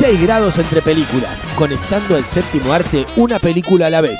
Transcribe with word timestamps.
6 0.00 0.22
grados 0.22 0.56
entre 0.56 0.80
películas, 0.80 1.44
conectando 1.56 2.16
al 2.16 2.24
séptimo 2.24 2.72
arte 2.72 3.04
una 3.16 3.38
película 3.38 3.88
a 3.88 3.90
la 3.90 4.00
vez. 4.00 4.18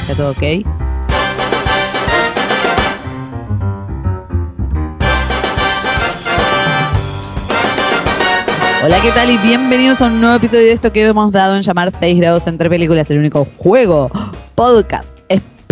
¿Está 0.00 0.14
todo 0.16 0.30
ok? 0.32 0.42
Hola, 8.82 9.00
¿qué 9.00 9.10
tal? 9.14 9.30
Y 9.30 9.38
bienvenidos 9.38 10.00
a 10.00 10.06
un 10.06 10.20
nuevo 10.20 10.34
episodio 10.34 10.64
de 10.64 10.72
esto 10.72 10.92
que 10.92 11.04
hemos 11.04 11.30
dado 11.30 11.54
en 11.54 11.62
llamar 11.62 11.92
6 11.92 12.18
grados 12.18 12.48
entre 12.48 12.68
películas, 12.68 13.08
el 13.12 13.18
único 13.18 13.46
juego, 13.58 14.10
podcast, 14.56 15.16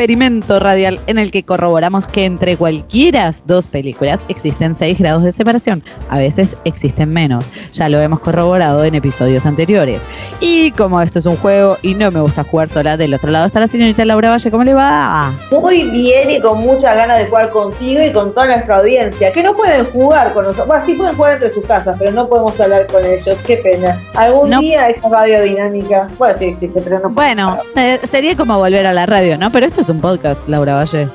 experimento 0.03 0.61
radial 0.61 1.01
en 1.09 1.19
el 1.19 1.33
que 1.33 1.43
corroboramos 1.43 2.07
que 2.07 2.25
entre 2.25 2.57
cualquiera 2.57 3.33
dos 3.47 3.67
películas 3.67 4.21
existen 4.29 4.77
6 4.77 4.97
grados 5.01 5.25
de 5.25 5.33
separación. 5.33 5.83
A 6.09 6.19
veces 6.19 6.55
existen 6.65 7.09
menos. 7.11 7.51
Ya 7.73 7.89
lo 7.89 8.01
hemos 8.01 8.21
corroborado 8.21 8.85
en 8.85 8.95
episodios 8.95 9.45
anteriores. 9.45 10.05
Y 10.39 10.71
como 10.73 11.03
esto 11.03 11.19
es 11.19 11.27
un 11.27 11.37
juego 11.39 11.79
y 11.83 11.97
no 11.97 12.13
me 12.13 12.21
gusta 12.21 12.45
jugar 12.45 12.69
sola, 12.69 12.97
del 12.97 13.13
otro 13.13 13.33
lado 13.33 13.47
está 13.47 13.59
la 13.59 13.67
señorita 13.67 14.05
Laura 14.05 14.31
Valle. 14.31 14.51
¿Cómo 14.53 14.63
le 14.63 14.73
va? 14.73 15.33
Muy 15.51 15.83
bien 15.91 16.31
y 16.31 16.41
con 16.41 16.61
muchas 16.61 16.95
ganas 16.95 17.19
de 17.19 17.27
jugar 17.27 17.51
contigo 17.51 18.01
y 18.01 18.13
con 18.13 18.33
toda 18.33 18.47
nuestra 18.47 18.77
audiencia, 18.77 19.33
que 19.33 19.43
no 19.43 19.53
pueden 19.55 19.85
jugar 19.87 20.33
con 20.33 20.45
nosotros. 20.45 20.69
Bueno, 20.69 20.87
sí 20.87 20.95
pueden 20.95 21.17
jugar 21.17 21.33
entre 21.35 21.51
sus 21.51 21.67
casas, 21.67 21.97
pero 21.99 22.13
no 22.13 22.29
podemos 22.29 22.59
hablar 22.61 22.87
con 22.87 23.05
ellos. 23.05 23.37
Qué 23.45 23.57
pena. 23.57 24.01
Algún 24.15 24.51
No. 24.51 24.61
día 24.61 24.89
esa 24.91 25.09
radio 25.09 25.43
dinámica, 25.43 26.07
bueno, 26.19 26.39
sí 26.39 26.45
existe, 26.45 26.81
pero 26.83 27.01
no 27.01 27.11
Bueno, 27.11 27.59
eh, 27.75 27.99
sería 28.09 28.37
como 28.37 28.57
volver 28.59 28.87
a 28.87 28.93
la 28.93 29.05
radio, 29.07 29.37
¿no? 29.37 29.51
Pero 29.51 29.67
esto 29.67 29.81
es 29.81 29.88
un 29.91 30.01
podcast, 30.01 30.41
Laura 30.49 30.75
Valle. 30.75 31.09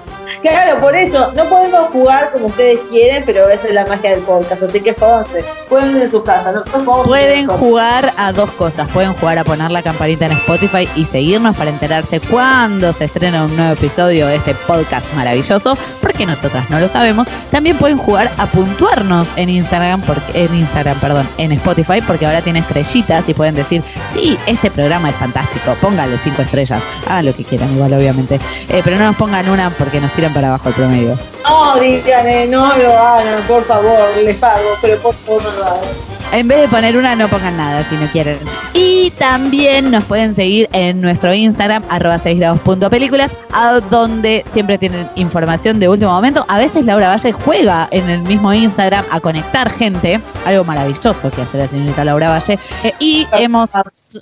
Claro, 0.44 0.82
por 0.82 0.94
eso, 0.94 1.32
no 1.38 1.46
podemos 1.46 1.90
jugar 1.92 2.34
como 2.34 2.48
ustedes 2.48 2.78
quieren, 2.90 3.24
pero 3.26 3.48
esa 3.48 3.66
es 3.66 3.74
la 3.74 3.86
magia 3.86 4.10
del 4.10 4.20
podcast, 4.20 4.62
así 4.62 4.82
que 4.82 4.94
jódanse. 4.94 5.42
Pueden 5.70 6.02
en 6.02 6.12
su 6.12 6.22
casa, 6.22 6.52
nosotros 6.52 6.84
podemos 6.84 7.08
Pueden 7.08 7.48
jugar 7.48 8.12
a 8.18 8.34
dos 8.34 8.52
cosas. 8.52 8.90
Pueden 8.92 9.14
jugar 9.14 9.38
a 9.38 9.46
poner 9.46 9.72
la 9.72 9.82
campanita 9.82 10.26
en 10.26 10.34
Spotify 10.34 10.90
y 10.96 11.06
seguirnos 11.06 11.56
para 11.56 11.70
enterarse 11.70 12.20
cuando 12.20 12.92
se 12.92 13.06
estrena 13.06 13.46
un 13.46 13.56
nuevo 13.56 13.72
episodio 13.72 14.28
de 14.28 14.36
este 14.36 14.54
podcast 14.68 15.06
maravilloso, 15.14 15.78
porque 16.02 16.26
nosotras 16.26 16.70
no 16.70 16.78
lo 16.78 16.90
sabemos. 16.90 17.30
También 17.50 17.78
pueden 17.78 17.98
jugar 17.98 18.30
a 18.38 18.46
puntuarnos 18.48 19.30
en 19.38 19.50
Instagram, 19.50 20.02
porque, 20.02 20.44
en 20.44 20.53
Instagram, 20.56 21.00
perdón, 21.00 21.26
en 21.38 21.53
Spotify, 21.53 22.02
porque 22.06 22.26
ahora 22.26 22.42
tiene 22.42 22.59
estrellitas 22.59 23.30
y 23.30 23.34
pueden 23.34 23.56
decir, 23.56 23.82
sí, 24.14 24.38
este 24.46 24.70
programa 24.70 25.09
es 25.09 25.16
fantástico, 25.16 25.74
póngale 25.80 26.18
cinco 26.22 26.42
estrellas, 26.42 26.84
hagan 27.08 27.28
lo 27.28 27.34
que 27.34 27.46
quieran, 27.46 27.74
igual 27.74 27.94
obviamente. 27.94 28.42
Eh, 28.68 28.82
pero 28.84 28.98
no 28.98 29.06
nos 29.06 29.16
pongan 29.16 29.50
una 29.50 29.70
porque 29.70 30.02
nos 30.02 30.12
tiran 30.12 30.33
para 30.34 30.48
abajo 30.50 30.70
el 30.70 30.76
promedio. 30.76 31.20
No, 31.44 31.80
digan, 31.80 32.28
eh, 32.28 32.48
no 32.50 32.76
lo 32.78 32.98
hagan, 32.98 33.42
por 33.48 33.66
favor, 33.66 34.00
les 34.24 34.38
pago, 34.38 34.62
pero 34.82 34.98
por 35.00 35.14
favor 35.14 35.44
no 35.44 35.52
lo 35.52 35.66
hagan. 35.66 36.14
En 36.34 36.48
vez 36.48 36.62
de 36.62 36.68
poner 36.68 36.98
una, 36.98 37.16
no 37.16 37.28
pongan 37.28 37.58
nada 37.58 37.84
si 37.84 37.96
no 37.96 38.08
quieren. 38.08 38.40
Y 38.74 39.12
también 39.20 39.92
nos 39.92 40.04
pueden 40.06 40.34
seguir 40.34 40.68
en 40.74 41.00
nuestro 41.00 41.32
Instagram, 41.32 41.84
arroba 41.90 42.18
6 42.18 42.40
grados 42.40 42.60
punto 42.62 42.90
películas, 42.90 43.32
a 43.54 43.80
donde 43.92 44.44
siempre 44.52 44.80
tienen 44.80 45.08
información 45.16 45.80
de 45.80 45.90
último 45.90 46.12
momento. 46.12 46.44
A 46.48 46.58
veces 46.58 46.86
Laura 46.86 47.10
Valle 47.10 47.34
juega 47.34 47.88
en 47.92 48.10
el 48.10 48.22
mismo 48.24 48.52
Instagram 48.52 49.06
a 49.12 49.20
conectar 49.20 49.70
gente, 49.70 50.20
algo 50.46 50.64
maravilloso 50.64 51.30
que 51.30 51.44
hace 51.44 51.58
la 51.60 51.68
señorita 51.68 52.04
Laura 52.04 52.30
Valle. 52.30 52.58
Eh, 52.84 52.94
y 52.98 53.28
hemos 53.34 53.74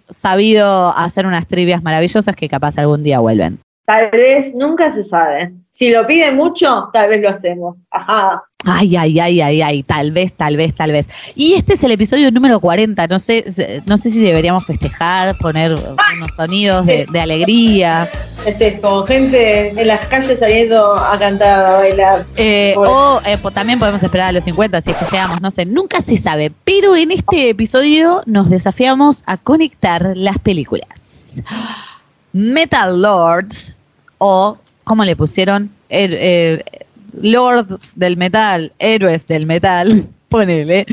sabido 0.10 0.94
hacer 0.98 1.26
unas 1.26 1.48
trivias 1.48 1.82
maravillosas 1.82 2.36
que 2.36 2.50
capaz 2.50 2.78
algún 2.78 3.04
día 3.04 3.20
vuelven. 3.20 3.62
Tal 3.92 4.10
vez, 4.12 4.56
nunca 4.56 4.90
se 4.94 5.04
sabe. 5.04 5.52
Si 5.72 5.90
lo 5.90 6.08
piden 6.08 6.38
mucho, 6.38 6.90
tal 6.94 7.10
vez 7.10 7.22
lo 7.22 7.30
hacemos. 7.30 7.78
Ajá. 7.92 8.42
Ay, 8.64 8.96
ay, 8.96 9.20
ay, 9.20 9.42
ay, 9.42 9.62
ay, 9.62 9.84
tal 9.84 10.12
vez, 10.12 10.32
tal 10.32 10.56
vez, 10.56 10.74
tal 10.74 10.94
vez. 10.94 11.10
Y 11.36 11.56
este 11.56 11.74
es 11.74 11.84
el 11.84 11.92
episodio 11.92 12.32
número 12.32 12.62
40, 12.62 13.08
no 13.08 13.20
sé, 13.20 13.44
no 13.88 13.98
sé 13.98 14.12
si 14.12 14.22
deberíamos 14.22 14.66
festejar, 14.66 15.36
poner 15.40 15.74
unos 15.74 16.36
sonidos 16.38 16.86
de, 16.86 17.06
de 17.12 17.20
alegría, 17.20 18.08
Este, 18.46 18.80
con 18.80 19.06
gente 19.06 19.70
en 19.78 19.88
las 19.88 20.06
calles 20.08 20.40
saliendo 20.40 20.96
a 20.96 21.20
cantar, 21.20 21.66
a 21.66 21.74
bailar. 21.74 22.26
eh, 22.38 22.74
o 22.78 23.20
eh, 23.26 23.38
también 23.54 23.78
podemos 23.78 24.02
esperar 24.02 24.30
a 24.30 24.32
los 24.32 24.46
50 24.46 24.80
si 24.80 24.92
es 24.92 24.98
que 24.98 25.06
llegamos, 25.12 25.42
no 25.42 25.52
sé, 25.52 25.66
nunca 25.66 26.02
se 26.02 26.16
sabe. 26.16 26.50
Pero 26.64 26.96
en 26.96 27.12
este 27.12 27.50
episodio 27.50 28.22
nos 28.26 28.50
desafiamos 28.50 29.24
a 29.26 29.36
conectar 29.36 30.14
las 30.16 30.38
películas. 30.40 31.44
Metal 32.34 33.02
Lords, 33.02 33.76
o 34.24 34.56
como 34.84 35.04
le 35.04 35.16
pusieron, 35.16 35.72
Her- 35.90 36.16
eh, 36.20 36.64
Lords 37.22 37.98
del 37.98 38.18
Metal, 38.18 38.72
Héroes 38.78 39.26
del 39.26 39.48
Metal, 39.48 40.04
ponele, 40.30 40.86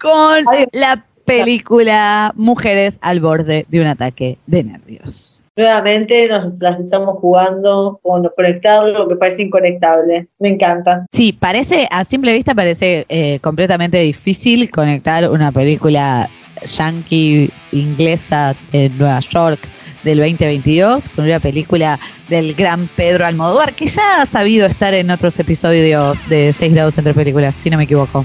con 0.00 0.44
la 0.72 1.04
película 1.26 2.32
Mujeres 2.36 2.98
al 3.02 3.20
borde 3.20 3.66
de 3.68 3.80
un 3.82 3.86
ataque 3.86 4.38
de 4.46 4.64
nervios. 4.64 5.40
Nuevamente 5.56 6.26
nos 6.28 6.58
las 6.60 6.80
estamos 6.80 7.18
jugando 7.18 8.00
con 8.02 8.26
conectar 8.34 8.82
lo 8.86 9.06
que 9.08 9.16
parece 9.16 9.42
inconectable. 9.42 10.26
Me 10.38 10.48
encanta. 10.48 11.04
Sí, 11.12 11.34
parece, 11.34 11.86
a 11.90 12.04
simple 12.06 12.32
vista 12.34 12.54
parece 12.54 13.04
eh, 13.10 13.38
completamente 13.40 13.98
difícil 14.00 14.70
conectar 14.70 15.28
una 15.28 15.52
película 15.52 16.30
yankee 16.64 17.52
inglesa 17.72 18.56
en 18.72 18.96
Nueva 18.96 19.20
York 19.20 19.68
del 20.02 20.18
2022 20.18 21.08
con 21.14 21.24
una 21.24 21.40
película 21.40 21.98
del 22.28 22.54
gran 22.54 22.88
Pedro 22.96 23.26
Almodóvar, 23.26 23.74
que 23.74 23.86
ya 23.86 24.22
ha 24.22 24.26
sabido 24.26 24.66
estar 24.66 24.94
en 24.94 25.10
otros 25.10 25.38
episodios 25.38 26.28
de 26.28 26.52
6 26.52 26.72
grados 26.72 26.98
entre 26.98 27.14
películas, 27.14 27.54
si 27.56 27.70
no 27.70 27.76
me 27.76 27.84
equivoco. 27.84 28.24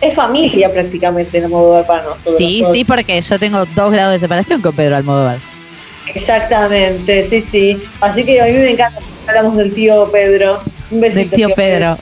Es 0.00 0.14
familia 0.14 0.72
prácticamente 0.72 1.38
en 1.38 1.48
modo 1.48 1.86
para 1.86 2.02
nosotros. 2.02 2.36
Sí, 2.36 2.64
sí, 2.72 2.84
porque 2.84 3.20
yo 3.20 3.38
tengo 3.38 3.64
dos 3.66 3.92
grados 3.92 4.14
de 4.14 4.20
separación 4.20 4.60
con 4.60 4.74
Pedro 4.74 4.96
Almodóvar. 4.96 5.38
Exactamente, 6.12 7.24
sí, 7.24 7.40
sí. 7.40 7.82
Así 8.00 8.24
que 8.24 8.40
a 8.40 8.46
mí 8.46 8.52
me 8.52 8.70
encanta 8.70 8.98
que 9.00 9.30
hablamos 9.30 9.56
del 9.56 9.72
tío 9.72 10.10
Pedro. 10.10 10.60
Un 10.90 11.00
besito. 11.00 11.20
Del 11.20 11.30
tío 11.30 11.48
Pedro. 11.54 11.96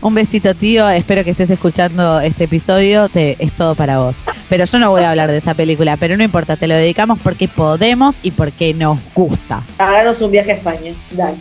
Un 0.00 0.14
besito, 0.14 0.54
tío. 0.54 0.88
Espero 0.88 1.24
que 1.24 1.30
estés 1.30 1.50
escuchando 1.50 2.20
este 2.20 2.44
episodio. 2.44 3.08
Te, 3.08 3.36
es 3.42 3.52
todo 3.52 3.74
para 3.74 3.98
vos. 3.98 4.16
Pero 4.48 4.64
yo 4.64 4.78
no 4.78 4.90
voy 4.90 5.02
a 5.02 5.10
hablar 5.10 5.30
de 5.30 5.38
esa 5.38 5.54
película, 5.54 5.96
pero 5.96 6.16
no 6.16 6.22
importa, 6.22 6.56
te 6.56 6.66
lo 6.66 6.74
dedicamos 6.74 7.18
porque 7.22 7.48
podemos 7.48 8.16
y 8.22 8.30
porque 8.30 8.74
nos 8.74 9.00
gusta. 9.14 9.62
Háganos 9.78 10.20
un 10.20 10.30
viaje 10.30 10.52
a 10.52 10.54
España. 10.54 10.92
Dale. 11.12 11.36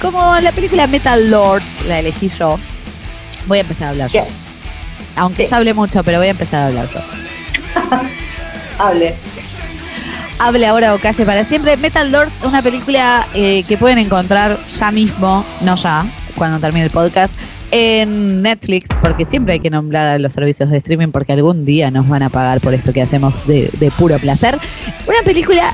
Como 0.00 0.38
la 0.40 0.52
película 0.52 0.86
Metal 0.86 1.30
Lords 1.30 1.86
la 1.86 2.00
elegí 2.00 2.30
yo, 2.38 2.58
voy 3.46 3.58
a 3.58 3.60
empezar 3.62 3.86
a 3.86 3.90
hablar 3.90 4.10
yo. 4.10 4.24
¿Qué? 4.24 4.30
Aunque 5.16 5.46
ya 5.46 5.56
hablé 5.56 5.72
mucho, 5.72 6.04
pero 6.04 6.18
voy 6.18 6.26
a 6.26 6.30
empezar 6.30 6.62
a 6.62 6.66
hablar 6.66 6.86
yo. 6.92 7.00
Hable. 8.78 9.14
Hable 10.38 10.66
ahora 10.66 10.94
o 10.94 10.98
calle 10.98 11.24
para 11.24 11.44
siempre. 11.44 11.78
Metal 11.78 12.12
Lords 12.12 12.36
es 12.36 12.42
una 12.42 12.60
película 12.60 13.26
eh, 13.34 13.62
que 13.66 13.78
pueden 13.78 13.98
encontrar 13.98 14.58
ya 14.78 14.90
mismo, 14.90 15.42
no 15.62 15.76
ya, 15.76 16.04
cuando 16.36 16.60
termine 16.60 16.86
el 16.86 16.90
podcast, 16.90 17.34
en 17.70 18.42
Netflix, 18.42 18.88
porque 19.02 19.24
siempre 19.24 19.54
hay 19.54 19.60
que 19.60 19.70
nombrar 19.70 20.06
a 20.06 20.18
los 20.18 20.32
servicios 20.32 20.70
de 20.70 20.78
streaming 20.78 21.08
porque 21.08 21.32
algún 21.32 21.64
día 21.64 21.90
nos 21.90 22.08
van 22.08 22.22
a 22.22 22.28
pagar 22.28 22.60
por 22.60 22.74
esto 22.74 22.92
que 22.92 23.02
hacemos 23.02 23.46
de, 23.46 23.70
puro 23.98 24.18
placer. 24.18 24.58
Una 25.06 25.22
película 25.24 25.72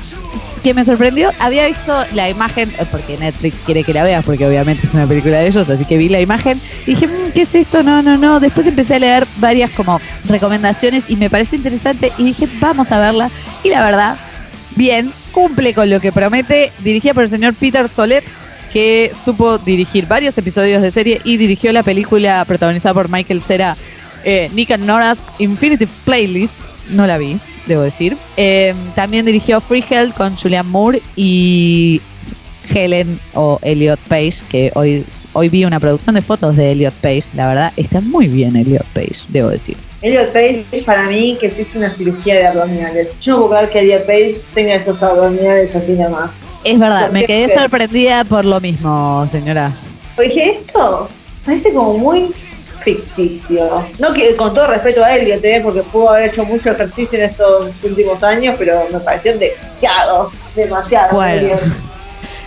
que 0.63 0.73
me 0.73 0.83
sorprendió, 0.83 1.31
había 1.39 1.67
visto 1.67 1.95
la 2.13 2.29
imagen, 2.29 2.69
eh, 2.79 2.85
porque 2.89 3.17
Netflix 3.17 3.57
quiere 3.65 3.83
que 3.83 3.93
la 3.93 4.03
veas, 4.03 4.25
porque 4.25 4.47
obviamente 4.47 4.87
es 4.87 4.93
una 4.93 5.05
película 5.05 5.37
de 5.37 5.47
ellos, 5.47 5.69
así 5.69 5.85
que 5.85 5.97
vi 5.97 6.09
la 6.09 6.21
imagen 6.21 6.59
y 6.87 6.95
dije, 6.95 7.07
"Mm, 7.07 7.31
¿qué 7.33 7.41
es 7.41 7.53
esto? 7.53 7.83
No, 7.83 8.01
no, 8.01 8.17
no. 8.17 8.39
Después 8.39 8.65
empecé 8.65 8.95
a 8.95 8.99
leer 8.99 9.27
varias 9.37 9.69
como 9.71 9.99
recomendaciones 10.27 11.09
y 11.09 11.17
me 11.17 11.29
pareció 11.29 11.57
interesante 11.57 12.11
y 12.17 12.23
dije, 12.23 12.47
vamos 12.59 12.91
a 12.91 12.99
verla. 12.99 13.29
Y 13.63 13.69
la 13.69 13.83
verdad, 13.83 14.17
bien, 14.75 15.11
cumple 15.31 15.73
con 15.73 15.89
lo 15.89 15.99
que 15.99 16.11
promete, 16.11 16.71
dirigida 16.79 17.13
por 17.13 17.23
el 17.23 17.29
señor 17.29 17.53
Peter 17.55 17.87
Solet, 17.89 18.23
que 18.73 19.11
supo 19.23 19.59
dirigir 19.59 20.07
varios 20.07 20.35
episodios 20.35 20.81
de 20.81 20.89
serie 20.89 21.21
y 21.23 21.37
dirigió 21.37 21.71
la 21.71 21.83
película 21.83 22.43
protagonizada 22.45 22.95
por 22.95 23.07
Michael 23.07 23.43
Cera, 23.43 23.77
eh, 24.25 24.49
Nick 24.53 24.71
and 24.71 24.89
Infinity 25.37 25.85
Playlist. 26.03 26.59
No 26.89 27.05
la 27.05 27.19
vi, 27.19 27.37
debo 27.67 27.83
decir. 27.83 28.17
Eh, 28.35 28.73
también 28.95 29.27
dirigió 29.27 29.61
Free 29.61 29.85
Hell 29.87 30.11
con 30.15 30.35
Julianne 30.35 30.69
Moore 30.69 31.01
y 31.15 32.01
Helen 32.73 33.19
o 33.35 33.59
Elliot 33.61 33.99
Page, 34.09 34.37
que 34.49 34.71
hoy, 34.73 35.05
hoy 35.33 35.49
vi 35.49 35.65
una 35.65 35.79
producción 35.79 36.15
de 36.15 36.23
fotos 36.23 36.57
de 36.57 36.71
Elliot 36.71 36.95
Page. 36.95 37.25
La 37.35 37.49
verdad, 37.49 37.73
está 37.77 38.01
muy 38.01 38.27
bien 38.27 38.55
Elliot 38.55 38.87
Page, 38.95 39.17
debo 39.29 39.49
decir. 39.49 39.77
Elliot 40.01 40.33
Page 40.33 40.65
para 40.83 41.07
mí 41.07 41.37
que 41.39 41.51
se 41.51 41.61
hizo 41.61 41.77
una 41.77 41.91
cirugía 41.91 42.33
de 42.35 42.47
abdominales. 42.47 43.09
Yo 43.21 43.37
no 43.37 43.69
que 43.69 43.79
Elliot 43.81 44.07
Page 44.07 44.41
tenga 44.55 44.73
esos 44.73 45.01
abdominales 45.03 45.75
así 45.75 45.91
nomás. 45.91 46.31
Es 46.63 46.79
verdad, 46.79 47.11
me 47.11 47.25
quedé 47.25 47.53
sorprendida 47.53 48.23
por 48.23 48.45
lo 48.45 48.61
mismo, 48.61 49.27
señora. 49.31 49.71
Oye, 50.17 50.51
esto 50.51 51.09
parece 51.45 51.73
como 51.73 51.97
muy 51.97 52.33
ficticio. 52.83 53.85
No 53.99 54.13
que 54.13 54.35
con 54.35 54.53
todo 54.53 54.67
respeto 54.67 55.03
a 55.03 55.15
Elliot, 55.15 55.43
¿eh? 55.43 55.61
porque 55.63 55.81
pudo 55.83 56.11
haber 56.11 56.29
hecho 56.29 56.45
mucho 56.45 56.71
ejercicio 56.71 57.17
en 57.19 57.25
estos 57.25 57.71
últimos 57.83 58.23
años, 58.23 58.55
pero 58.57 58.85
me 58.91 58.99
pareció 58.99 59.37
demasiado, 59.37 60.31
demasiado. 60.55 61.15
Bueno. 61.15 61.55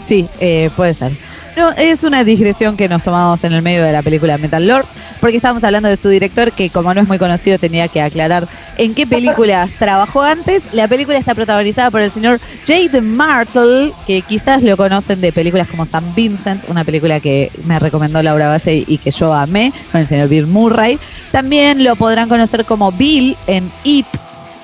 Sí, 0.06 0.28
eh, 0.40 0.70
puede 0.76 0.94
ser. 0.94 1.12
No, 1.56 1.70
es 1.72 2.02
una 2.02 2.22
digresión 2.22 2.76
que 2.76 2.86
nos 2.86 3.02
tomamos 3.02 3.42
en 3.42 3.54
el 3.54 3.62
medio 3.62 3.82
de 3.82 3.90
la 3.90 4.02
película 4.02 4.36
Metal 4.36 4.66
Lord, 4.66 4.84
porque 5.20 5.36
estábamos 5.36 5.64
hablando 5.64 5.88
de 5.88 5.96
su 5.96 6.10
director, 6.10 6.52
que 6.52 6.68
como 6.68 6.92
no 6.92 7.00
es 7.00 7.08
muy 7.08 7.18
conocido 7.18 7.58
tenía 7.58 7.88
que 7.88 8.02
aclarar 8.02 8.46
en 8.76 8.94
qué 8.94 9.06
películas 9.06 9.70
trabajó 9.78 10.20
antes. 10.20 10.62
La 10.74 10.86
película 10.86 11.16
está 11.16 11.34
protagonizada 11.34 11.90
por 11.90 12.02
el 12.02 12.10
señor 12.10 12.40
Jaden 12.66 13.16
Martle, 13.16 13.90
que 14.06 14.20
quizás 14.20 14.62
lo 14.62 14.76
conocen 14.76 15.22
de 15.22 15.32
películas 15.32 15.66
como 15.68 15.86
San 15.86 16.14
Vincent, 16.14 16.62
una 16.68 16.84
película 16.84 17.20
que 17.20 17.50
me 17.64 17.78
recomendó 17.78 18.22
Laura 18.22 18.50
Valle 18.50 18.84
y 18.86 18.98
que 18.98 19.10
yo 19.10 19.32
amé, 19.32 19.72
con 19.92 20.02
el 20.02 20.06
señor 20.06 20.28
Bill 20.28 20.46
Murray. 20.46 20.98
También 21.32 21.82
lo 21.82 21.96
podrán 21.96 22.28
conocer 22.28 22.66
como 22.66 22.92
Bill 22.92 23.34
en 23.46 23.72
It, 23.82 24.06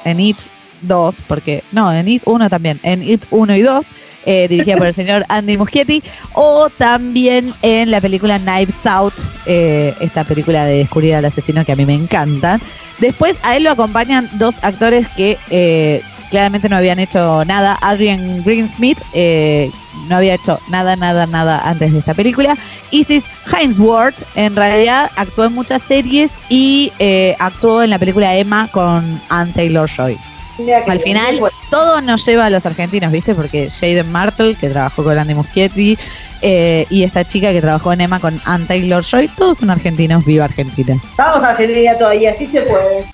en 0.04 0.20
It 0.20 0.40
2, 0.82 1.22
porque 1.26 1.62
no, 1.72 1.92
en 1.92 2.08
It 2.08 2.22
1 2.24 2.48
también, 2.50 2.78
en 2.82 3.02
It 3.02 3.24
1 3.30 3.56
y 3.56 3.62
2, 3.62 3.94
eh, 4.26 4.48
dirigida 4.48 4.76
por 4.76 4.86
el 4.86 4.94
señor 4.94 5.24
Andy 5.28 5.56
Muschietti, 5.56 6.02
o 6.34 6.70
también 6.70 7.52
en 7.62 7.90
la 7.90 8.00
película 8.00 8.38
Knives 8.38 8.86
Out, 8.86 9.14
eh, 9.46 9.94
esta 10.00 10.24
película 10.24 10.64
de 10.64 10.78
descubrir 10.78 11.14
al 11.14 11.24
asesino 11.24 11.64
que 11.64 11.72
a 11.72 11.76
mí 11.76 11.86
me 11.86 11.94
encanta. 11.94 12.58
Después 12.98 13.36
a 13.42 13.56
él 13.56 13.64
lo 13.64 13.70
acompañan 13.70 14.28
dos 14.34 14.56
actores 14.62 15.08
que 15.16 15.38
eh, 15.50 16.02
claramente 16.32 16.70
no 16.70 16.76
habían 16.76 16.98
hecho 16.98 17.44
nada. 17.44 17.78
Adrian 17.82 18.42
Greensmith 18.42 18.98
eh, 19.12 19.70
no 20.08 20.16
había 20.16 20.34
hecho 20.34 20.58
nada, 20.70 20.96
nada, 20.96 21.26
nada 21.26 21.68
antes 21.68 21.92
de 21.92 21.98
esta 21.98 22.14
película. 22.14 22.56
Isis 22.90 23.24
Hainsworth 23.52 24.24
en 24.34 24.56
realidad 24.56 25.10
actuó 25.16 25.44
en 25.44 25.54
muchas 25.54 25.82
series 25.82 26.32
y 26.48 26.90
eh, 26.98 27.36
actuó 27.38 27.82
en 27.82 27.90
la 27.90 27.98
película 27.98 28.34
Emma 28.34 28.66
con 28.72 29.20
Anne 29.28 29.52
Taylor-Joy. 29.52 30.16
Mira 30.16 30.22
que 30.22 30.31
Al 30.86 31.00
final, 31.00 31.40
todo 31.70 32.00
nos 32.00 32.24
lleva 32.26 32.46
a 32.46 32.50
los 32.50 32.64
argentinos, 32.66 33.10
¿viste? 33.10 33.34
Porque 33.34 33.70
Jaden 33.70 34.10
Martle, 34.10 34.54
que 34.54 34.68
trabajó 34.68 35.02
con 35.02 35.18
Andy 35.18 35.34
Muschietti, 35.34 35.98
eh, 36.42 36.86
y 36.90 37.04
esta 37.04 37.24
chica 37.24 37.52
que 37.52 37.60
trabajó 37.60 37.92
en 37.92 38.02
Emma 38.02 38.20
con 38.20 38.40
Anne 38.44 38.66
Taylor-Joy, 38.66 39.28
todos 39.28 39.58
son 39.58 39.70
argentinos, 39.70 40.24
viva 40.24 40.44
Argentina. 40.44 41.00
Vamos 41.16 41.42
a 41.42 41.50
Argentina 41.50 41.96
todavía, 41.96 42.34
sí 42.34 42.46
se 42.46 42.62
puede. 42.62 43.06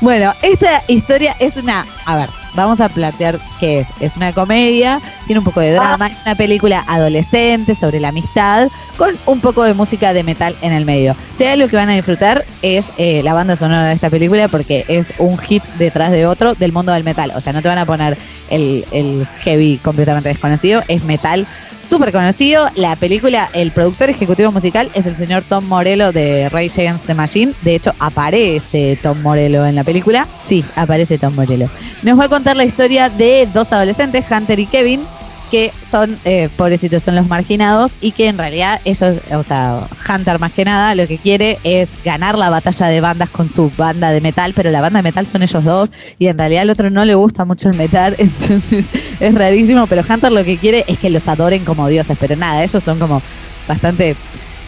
Bueno, 0.00 0.34
esta 0.42 0.82
historia 0.88 1.36
es 1.38 1.56
una. 1.56 1.86
A 2.04 2.16
ver, 2.16 2.28
vamos 2.54 2.80
a 2.80 2.88
plantear 2.88 3.38
qué 3.60 3.80
es. 3.80 3.88
Es 4.00 4.16
una 4.16 4.32
comedia, 4.32 5.00
tiene 5.26 5.40
un 5.40 5.44
poco 5.44 5.60
de 5.60 5.72
drama, 5.72 6.06
es 6.06 6.18
una 6.24 6.34
película 6.34 6.84
adolescente 6.86 7.74
sobre 7.74 8.00
la 8.00 8.08
amistad, 8.08 8.68
con 8.96 9.16
un 9.26 9.40
poco 9.40 9.64
de 9.64 9.74
música 9.74 10.12
de 10.12 10.22
metal 10.22 10.54
en 10.62 10.72
el 10.72 10.84
medio. 10.84 11.16
Si 11.36 11.44
hay 11.44 11.52
algo 11.52 11.68
que 11.68 11.76
van 11.76 11.88
a 11.88 11.94
disfrutar 11.94 12.44
es 12.62 12.86
eh, 12.96 13.22
la 13.22 13.34
banda 13.34 13.56
sonora 13.56 13.88
de 13.88 13.94
esta 13.94 14.10
película, 14.10 14.48
porque 14.48 14.84
es 14.88 15.12
un 15.18 15.36
hit 15.38 15.64
detrás 15.78 16.12
de 16.12 16.26
otro 16.26 16.54
del 16.54 16.72
mundo 16.72 16.92
del 16.92 17.04
metal. 17.04 17.32
O 17.34 17.40
sea, 17.40 17.52
no 17.52 17.62
te 17.62 17.68
van 17.68 17.78
a 17.78 17.86
poner 17.86 18.16
el, 18.50 18.84
el 18.92 19.26
heavy 19.40 19.78
completamente 19.78 20.28
desconocido, 20.28 20.82
es 20.88 21.04
metal 21.04 21.46
súper 21.88 22.12
conocido. 22.12 22.68
La 22.74 22.96
película, 22.96 23.48
el 23.54 23.70
productor 23.70 24.10
ejecutivo 24.10 24.52
musical 24.52 24.90
es 24.94 25.06
el 25.06 25.16
señor 25.16 25.42
Tom 25.48 25.64
Morello 25.66 26.12
de 26.12 26.48
Rage 26.48 26.82
Against 26.82 27.06
the 27.06 27.14
Machine. 27.14 27.52
De 27.62 27.74
hecho, 27.74 27.94
aparece 27.98 28.98
Tom 29.02 29.20
Morello 29.22 29.64
en 29.66 29.74
la 29.74 29.84
película. 29.84 30.26
Sí, 30.46 30.64
aparece 30.76 31.18
Tom 31.18 31.34
Morello. 31.34 31.68
Nos 32.02 32.18
va 32.18 32.24
a 32.24 32.28
contar 32.28 32.56
la 32.56 32.64
historia 32.64 33.08
de 33.08 33.48
dos 33.52 33.72
adolescentes, 33.72 34.24
Hunter 34.30 34.58
y 34.58 34.66
Kevin, 34.66 35.00
que 35.50 35.72
son, 35.88 36.16
eh, 36.24 36.48
pobrecitos, 36.56 37.02
son 37.02 37.14
los 37.14 37.28
marginados 37.28 37.92
y 38.00 38.12
que 38.12 38.28
en 38.28 38.38
realidad 38.38 38.80
ellos, 38.84 39.16
o 39.32 39.42
sea, 39.42 39.86
Hunter 40.08 40.38
más 40.38 40.52
que 40.52 40.64
nada, 40.64 40.94
lo 40.94 41.06
que 41.06 41.18
quiere 41.18 41.58
es 41.64 41.90
ganar 42.04 42.36
la 42.36 42.50
batalla 42.50 42.88
de 42.88 43.00
bandas 43.00 43.30
con 43.30 43.50
su 43.50 43.70
banda 43.76 44.10
de 44.10 44.20
metal, 44.20 44.52
pero 44.54 44.70
la 44.70 44.80
banda 44.80 44.98
de 44.98 45.02
metal 45.04 45.26
son 45.26 45.42
ellos 45.42 45.64
dos 45.64 45.90
y 46.18 46.26
en 46.26 46.38
realidad 46.38 46.62
al 46.62 46.70
otro 46.70 46.90
no 46.90 47.04
le 47.04 47.14
gusta 47.14 47.44
mucho 47.44 47.68
el 47.68 47.76
metal, 47.76 48.14
entonces 48.18 48.86
es 49.20 49.34
rarísimo, 49.34 49.86
pero 49.86 50.02
Hunter 50.08 50.32
lo 50.32 50.44
que 50.44 50.56
quiere 50.56 50.84
es 50.88 50.98
que 50.98 51.10
los 51.10 51.26
adoren 51.28 51.64
como 51.64 51.88
dioses, 51.88 52.16
pero 52.18 52.36
nada, 52.36 52.64
ellos 52.64 52.82
son 52.82 52.98
como 52.98 53.22
bastante... 53.68 54.16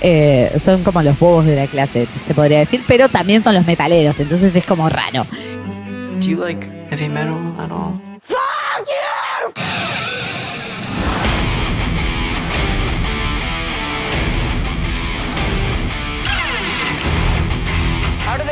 eh, 0.03 0.53
son 0.63 0.85
como 0.85 1.03
los 1.03 1.19
bobos 1.19 1.47
de 1.47 1.57
la 1.57 1.67
clase, 1.67 2.07
se 2.25 2.35
podría 2.35 2.61
decir, 2.61 2.83
pero 2.87 3.09
también 3.09 3.43
son 3.43 3.55
los 3.55 3.67
metaleros, 3.67 4.21
entonces 4.21 4.55
es 4.55 4.67
como 4.67 4.89
raro. 4.89 5.27
Do 6.21 6.27
you 6.27 6.39
heavy 6.91 7.09
metal 7.09 7.55
at 7.59 7.71
all? 7.71 8.06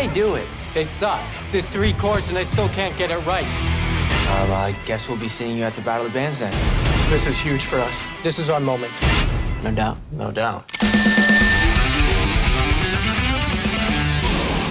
They 0.04 0.12
do 0.12 0.34
it? 0.34 0.46
They 0.74 0.84
suck. 0.84 1.22
There's 1.50 1.66
three 1.68 1.92
chords 1.94 2.28
and 2.28 2.36
they 2.36 2.44
still 2.44 2.68
can't 2.70 2.96
get 2.96 3.10
it 3.10 3.18
right. 3.26 3.46
Well, 4.26 4.52
I 4.52 4.74
guess 4.86 5.08
we'll 5.08 5.18
be 5.18 5.28
seeing 5.28 5.56
you 5.56 5.64
at 5.64 5.74
the 5.74 5.82
Battle 5.82 6.06
of 6.06 6.12
the 6.12 6.18
Bands 6.18 6.40
then. 6.40 6.52
This 7.10 7.26
is 7.26 7.38
huge 7.38 7.64
for 7.64 7.76
us. 7.76 8.06
This 8.22 8.38
is 8.38 8.50
our 8.50 8.60
moment. 8.60 8.92
No 9.62 9.70
doubt, 9.70 9.96
no 10.12 10.30
doubt. 10.30 10.64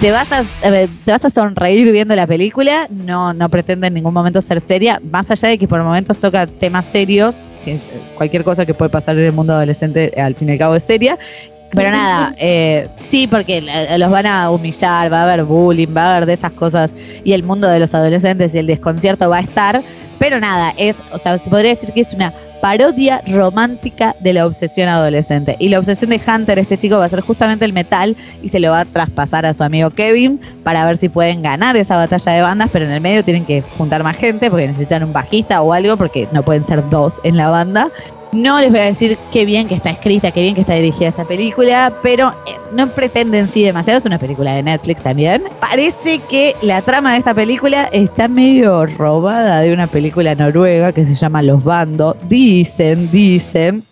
te 0.00 0.10
vas 0.10 0.30
a 0.32 0.44
eh, 0.62 0.88
te 1.04 1.12
vas 1.12 1.24
a 1.24 1.30
sonreír 1.30 1.90
viendo 1.90 2.14
la 2.14 2.26
película, 2.26 2.88
no 2.90 3.32
no 3.32 3.48
pretende 3.48 3.86
en 3.86 3.94
ningún 3.94 4.12
momento 4.12 4.42
ser 4.42 4.60
seria, 4.60 5.00
más 5.10 5.30
allá 5.30 5.48
de 5.48 5.56
que 5.56 5.66
por 5.66 5.82
momentos 5.82 6.18
toca 6.18 6.46
temas 6.46 6.84
serios, 6.84 7.40
que 7.64 7.76
eh, 7.76 7.80
cualquier 8.14 8.44
cosa 8.44 8.66
que 8.66 8.74
puede 8.74 8.90
pasar 8.90 9.16
en 9.16 9.24
el 9.24 9.32
mundo 9.32 9.54
adolescente 9.54 10.12
al 10.18 10.34
fin 10.34 10.50
y 10.50 10.52
al 10.52 10.58
cabo 10.58 10.74
es 10.74 10.84
seria. 10.84 11.18
Pero 11.74 11.90
nada, 11.90 12.34
eh, 12.38 12.88
sí, 13.08 13.26
porque 13.26 13.62
los 13.98 14.10
van 14.10 14.26
a 14.26 14.50
humillar, 14.50 15.12
va 15.12 15.20
a 15.20 15.22
haber 15.24 15.44
bullying, 15.44 15.88
va 15.96 16.02
a 16.02 16.16
haber 16.16 16.26
de 16.26 16.34
esas 16.34 16.52
cosas 16.52 16.92
y 17.24 17.32
el 17.32 17.42
mundo 17.42 17.68
de 17.68 17.80
los 17.80 17.94
adolescentes 17.94 18.54
y 18.54 18.58
el 18.58 18.66
desconcierto 18.66 19.28
va 19.28 19.38
a 19.38 19.40
estar. 19.40 19.82
Pero 20.18 20.40
nada, 20.40 20.72
es, 20.78 20.96
o 21.12 21.18
sea, 21.18 21.36
se 21.38 21.50
podría 21.50 21.70
decir 21.70 21.92
que 21.92 22.00
es 22.00 22.12
una 22.12 22.32
parodia 22.64 23.20
romántica 23.26 24.16
de 24.20 24.32
la 24.32 24.46
obsesión 24.46 24.88
adolescente. 24.88 25.54
Y 25.58 25.68
la 25.68 25.78
obsesión 25.78 26.08
de 26.08 26.18
Hunter, 26.26 26.58
este 26.58 26.78
chico, 26.78 26.96
va 26.96 27.04
a 27.04 27.08
ser 27.10 27.20
justamente 27.20 27.66
el 27.66 27.74
metal 27.74 28.16
y 28.42 28.48
se 28.48 28.58
lo 28.58 28.70
va 28.70 28.80
a 28.80 28.84
traspasar 28.86 29.44
a 29.44 29.52
su 29.52 29.62
amigo 29.62 29.90
Kevin 29.90 30.40
para 30.62 30.86
ver 30.86 30.96
si 30.96 31.10
pueden 31.10 31.42
ganar 31.42 31.76
esa 31.76 31.96
batalla 31.96 32.32
de 32.32 32.40
bandas, 32.40 32.70
pero 32.72 32.86
en 32.86 32.92
el 32.92 33.02
medio 33.02 33.22
tienen 33.22 33.44
que 33.44 33.60
juntar 33.76 34.02
más 34.02 34.16
gente 34.16 34.48
porque 34.48 34.66
necesitan 34.66 35.04
un 35.04 35.12
bajista 35.12 35.60
o 35.60 35.74
algo, 35.74 35.98
porque 35.98 36.26
no 36.32 36.42
pueden 36.42 36.64
ser 36.64 36.88
dos 36.88 37.20
en 37.22 37.36
la 37.36 37.50
banda. 37.50 37.90
No 38.34 38.58
les 38.58 38.70
voy 38.72 38.80
a 38.80 38.84
decir 38.86 39.16
qué 39.32 39.44
bien 39.44 39.68
que 39.68 39.76
está 39.76 39.90
escrita, 39.90 40.32
qué 40.32 40.42
bien 40.42 40.56
que 40.56 40.62
está 40.62 40.74
dirigida 40.74 41.10
esta 41.10 41.24
película, 41.24 41.92
pero 42.02 42.30
eh, 42.48 42.56
no 42.72 42.92
pretenden 42.92 43.46
sí 43.46 43.62
demasiado. 43.62 44.00
Es 44.00 44.06
una 44.06 44.18
película 44.18 44.54
de 44.54 44.64
Netflix 44.64 45.04
también. 45.04 45.44
Parece 45.60 46.18
que 46.28 46.56
la 46.60 46.82
trama 46.82 47.12
de 47.12 47.18
esta 47.18 47.32
película 47.32 47.84
está 47.92 48.26
medio 48.26 48.86
robada 48.86 49.60
de 49.60 49.72
una 49.72 49.86
película 49.86 50.34
noruega 50.34 50.90
que 50.90 51.04
se 51.04 51.14
llama 51.14 51.42
Los 51.42 51.62
Bandos. 51.62 52.16
Dicen, 52.28 53.08
dicen. 53.12 53.84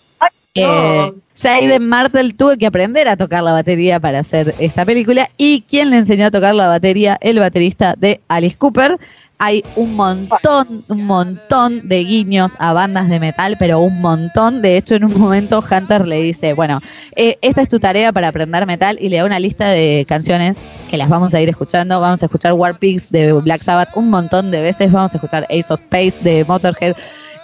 Eh, 0.57 1.13
Jaden 1.37 1.89
Martel 1.89 2.35
tuvo 2.35 2.57
que 2.57 2.67
aprender 2.67 3.07
a 3.09 3.17
tocar 3.17 3.45
la 3.45 3.53
batería 3.53 4.01
para 4.01 4.19
hacer 4.19 4.57
esta 4.59 4.85
película. 4.85 5.31
¿Y 5.37 5.63
quién 5.69 5.91
le 5.91 5.99
enseñó 5.99 6.27
a 6.27 6.31
tocar 6.33 6.57
la 6.57 6.67
batería? 6.67 7.17
El 7.21 7.39
baterista 7.39 7.95
de 7.97 8.21
Alice 8.27 8.57
Cooper. 8.57 8.99
Hay 9.45 9.65
un 9.75 9.97
montón, 9.97 10.85
un 10.89 11.05
montón 11.05 11.89
de 11.89 12.05
guiños 12.05 12.53
a 12.61 12.73
bandas 12.73 13.09
de 13.09 13.19
metal, 13.19 13.57
pero 13.59 13.81
un 13.81 14.01
montón. 14.01 14.63
De 14.63 14.77
hecho, 14.77 14.95
en 14.95 15.05
un 15.05 15.19
momento 15.19 15.65
Hunter 15.69 16.07
le 16.07 16.23
dice, 16.23 16.53
bueno, 16.53 16.79
eh, 17.17 17.39
esta 17.43 17.63
es 17.63 17.69
tu 17.69 17.81
tarea 17.81 18.13
para 18.13 18.29
aprender 18.29 18.65
metal 18.67 18.97
y 19.01 19.09
le 19.09 19.17
da 19.17 19.25
una 19.25 19.41
lista 19.41 19.67
de 19.71 20.07
canciones 20.09 20.63
que 20.89 20.97
las 20.97 21.09
vamos 21.09 21.35
a 21.35 21.41
ir 21.41 21.49
escuchando. 21.49 21.99
Vamos 21.99 22.23
a 22.23 22.27
escuchar 22.27 22.53
War 22.53 22.79
Pigs 22.79 23.11
de 23.11 23.33
Black 23.33 23.63
Sabbath 23.63 23.89
un 23.97 24.11
montón 24.11 24.53
de 24.53 24.63
veces. 24.63 24.93
Vamos 24.93 25.13
a 25.13 25.17
escuchar 25.17 25.43
Ace 25.51 25.73
of 25.73 25.81
Space 25.81 26.23
de 26.23 26.45
Motorhead. 26.45 26.95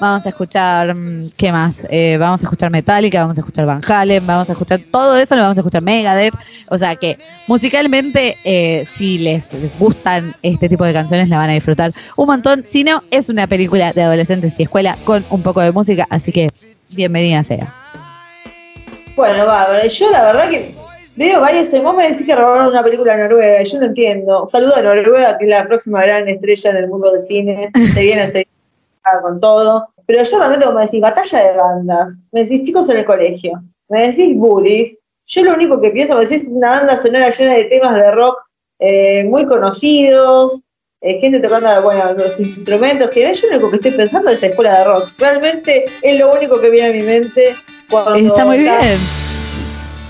Vamos 0.01 0.27
a 0.27 0.29
escuchar, 0.29 0.95
mm, 0.95 1.31
¿qué 1.37 1.53
más? 1.53 1.87
Eh, 1.91 2.17
vamos 2.19 2.43
a 2.43 2.47
escuchar 2.47 2.71
Metallica, 2.71 3.21
vamos 3.21 3.39
a 3.39 3.41
escuchar 3.41 3.67
Van 3.67 3.83
Halen, 3.87 4.27
vamos 4.27 4.49
a 4.49 4.53
escuchar 4.53 4.81
todo 4.91 5.17
eso, 5.17 5.35
lo 5.35 5.43
vamos 5.43 5.59
a 5.59 5.61
escuchar 5.61 5.83
Megadeth. 5.83 6.35
O 6.71 6.79
sea 6.79 6.97
que 6.97 7.19
musicalmente, 7.47 8.37
eh, 8.45 8.85
si 8.87 9.19
les 9.19 9.51
gustan 9.79 10.35
este 10.43 10.69
tipo 10.69 10.85
de 10.85 10.93
canciones, 10.93 11.29
la 11.29 11.39
van 11.39 11.51
a 11.51 11.55
disfrutar 11.55 11.93
un 12.17 12.27
montón. 12.27 12.65
Si 12.65 12.85
no, 12.85 13.03
es 13.11 13.29
una 13.29 13.47
película 13.47 13.93
de 13.93 14.03
adolescentes 14.03 14.59
y 14.59 14.65
escuela 14.65 14.97
con 15.05 15.25
un 15.31 15.43
poco 15.43 15.61
de 15.61 15.73
música, 15.73 16.07
así 16.11 16.33
que 16.33 16.51
bienvenida 16.91 17.43
sea. 17.43 17.73
Bueno, 19.17 19.47
va, 19.47 19.85
yo 19.87 20.11
la 20.11 20.25
verdad 20.25 20.49
que 20.49 20.75
veo 21.17 21.41
varios. 21.41 21.71
Vos 21.83 21.97
me 21.97 22.09
decís 22.09 22.25
que 22.25 22.35
robaron 22.35 22.69
una 22.69 22.85
película 22.85 23.17
noruega, 23.17 23.63
yo 23.65 23.81
no 23.81 23.87
entiendo. 23.87 24.47
Saludo 24.49 24.77
a 24.77 24.83
Noruega, 24.83 25.37
que 25.39 25.47
es 25.47 25.51
la 25.51 25.67
próxima 25.67 26.03
gran 26.03 26.29
estrella 26.29 26.71
en 26.71 26.77
el 26.77 26.89
mundo 26.89 27.11
del 27.11 27.21
cine. 27.21 27.71
Se 27.95 28.01
viene 28.01 28.23
a 28.23 28.27
seguir 28.29 28.58
con 29.23 29.41
todo. 29.41 29.89
Pero 30.07 30.23
yo 30.23 30.39
realmente, 30.39 30.65
como 30.65 30.79
me 30.79 30.87
decís, 30.87 31.01
batalla 31.01 31.39
de 31.39 31.57
bandas, 31.57 32.19
me 32.33 32.43
decís 32.43 32.63
chicos 32.63 32.89
en 32.89 32.99
el 32.99 33.05
colegio, 33.05 33.63
me 33.89 34.09
decís 34.09 34.37
bullies. 34.37 34.99
Yo 35.27 35.45
lo 35.45 35.55
único 35.55 35.81
que 35.81 35.91
pienso, 35.91 36.15
me 36.17 36.25
decís 36.25 36.49
una 36.51 36.71
banda 36.71 37.03
sonora 37.03 37.31
llena 37.31 37.55
de 37.55 37.65
temas 37.65 37.95
de 37.95 38.11
rock 38.13 38.39
eh, 38.79 39.25
muy 39.25 39.45
conocidos, 39.47 40.63
eh, 41.01 41.21
gente 41.21 41.41
tocando, 41.41 41.83
bueno, 41.83 42.13
los 42.15 42.41
instrumentos, 42.41 43.17
y 43.17 43.21
yo 43.21 43.49
lo 43.51 43.57
único 43.57 43.71
que 43.71 43.77
estoy 43.77 43.93
pensando 43.93 44.31
es 44.31 44.43
escuela 44.43 44.79
de 44.79 44.85
rock. 44.85 45.11
Realmente 45.19 45.85
es 46.03 46.19
lo 46.19 46.31
único 46.31 46.61
que 46.61 46.71
viene 46.71 46.89
a 46.89 46.93
mi 46.93 47.03
mente 47.03 47.55
cuando... 47.91 48.15
Está 48.15 48.45
muy 48.45 48.59
bien. 48.59 48.99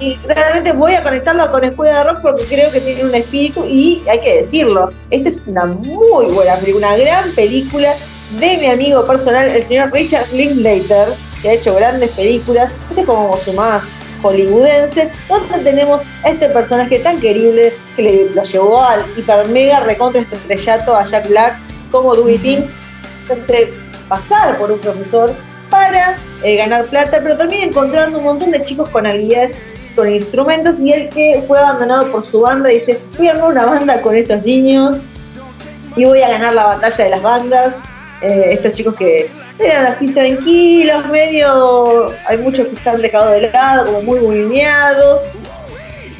Y 0.00 0.14
realmente 0.26 0.72
voy 0.72 0.94
a 0.94 1.02
conectarlo 1.02 1.50
con 1.50 1.64
Escuela 1.64 1.98
de 1.98 2.04
Rock 2.04 2.22
porque 2.22 2.44
creo 2.44 2.70
que 2.70 2.80
tiene 2.80 3.04
un 3.04 3.14
espíritu 3.14 3.64
y 3.68 4.04
hay 4.08 4.20
que 4.20 4.36
decirlo, 4.36 4.92
esta 5.10 5.28
es 5.28 5.40
una 5.46 5.66
muy 5.66 6.26
buena 6.26 6.54
película, 6.56 6.88
una 6.88 6.96
gran 6.96 7.32
película 7.32 7.94
de 8.32 8.56
mi 8.58 8.66
amigo 8.66 9.04
personal, 9.06 9.48
el 9.48 9.64
señor 9.64 9.92
Richard 9.92 10.30
Linklater, 10.32 11.08
que 11.40 11.50
ha 11.50 11.52
hecho 11.54 11.74
grandes 11.74 12.10
películas, 12.10 12.72
este 12.90 13.00
es 13.02 13.06
como 13.06 13.36
su 13.38 13.52
más 13.54 13.88
hollywoodense, 14.22 15.10
donde 15.28 15.58
tenemos 15.64 16.02
a 16.24 16.30
este 16.30 16.48
personaje 16.48 16.98
tan 16.98 17.18
querible 17.18 17.72
que 17.96 18.02
le, 18.02 18.30
lo 18.30 18.42
llevó 18.42 18.82
al 18.82 19.04
hiper 19.16 19.48
mega 19.48 19.80
recontra 19.80 20.26
estrellato 20.32 20.94
a 20.94 21.04
Jack 21.04 21.28
Black 21.28 21.58
como 21.90 22.14
Dewey 22.14 22.38
Pink, 22.38 22.66
entonces 23.22 23.68
pasar 24.08 24.58
por 24.58 24.72
un 24.72 24.80
profesor 24.80 25.34
para 25.70 26.16
eh, 26.42 26.56
ganar 26.56 26.86
plata, 26.86 27.20
pero 27.22 27.36
también 27.36 27.68
encontrando 27.68 28.18
un 28.18 28.24
montón 28.24 28.50
de 28.50 28.62
chicos 28.62 28.88
con 28.90 29.06
habilidades 29.06 29.56
con 29.94 30.12
instrumentos 30.12 30.78
y 30.78 30.92
el 30.92 31.08
que 31.08 31.44
fue 31.48 31.58
abandonado 31.58 32.10
por 32.12 32.24
su 32.24 32.40
banda 32.40 32.68
dice 32.68 33.00
voy 33.16 33.28
a 33.28 33.32
armar 33.32 33.50
una 33.50 33.66
banda 33.66 34.00
con 34.00 34.14
estos 34.14 34.44
niños 34.44 34.98
y 35.96 36.04
voy 36.04 36.22
a 36.22 36.28
ganar 36.28 36.52
la 36.54 36.66
batalla 36.66 37.04
de 37.04 37.10
las 37.10 37.22
bandas 37.22 37.74
eh, 38.22 38.50
estos 38.52 38.72
chicos 38.72 38.94
que 38.94 39.30
eran 39.58 39.86
así 39.86 40.06
tranquilos, 40.08 41.06
medio, 41.08 42.12
hay 42.26 42.38
muchos 42.38 42.68
que 42.68 42.74
están 42.74 43.00
dejados 43.00 43.32
de 43.32 43.50
lado, 43.50 43.86
como 43.86 44.02
muy 44.02 44.20
bulineados 44.20 45.22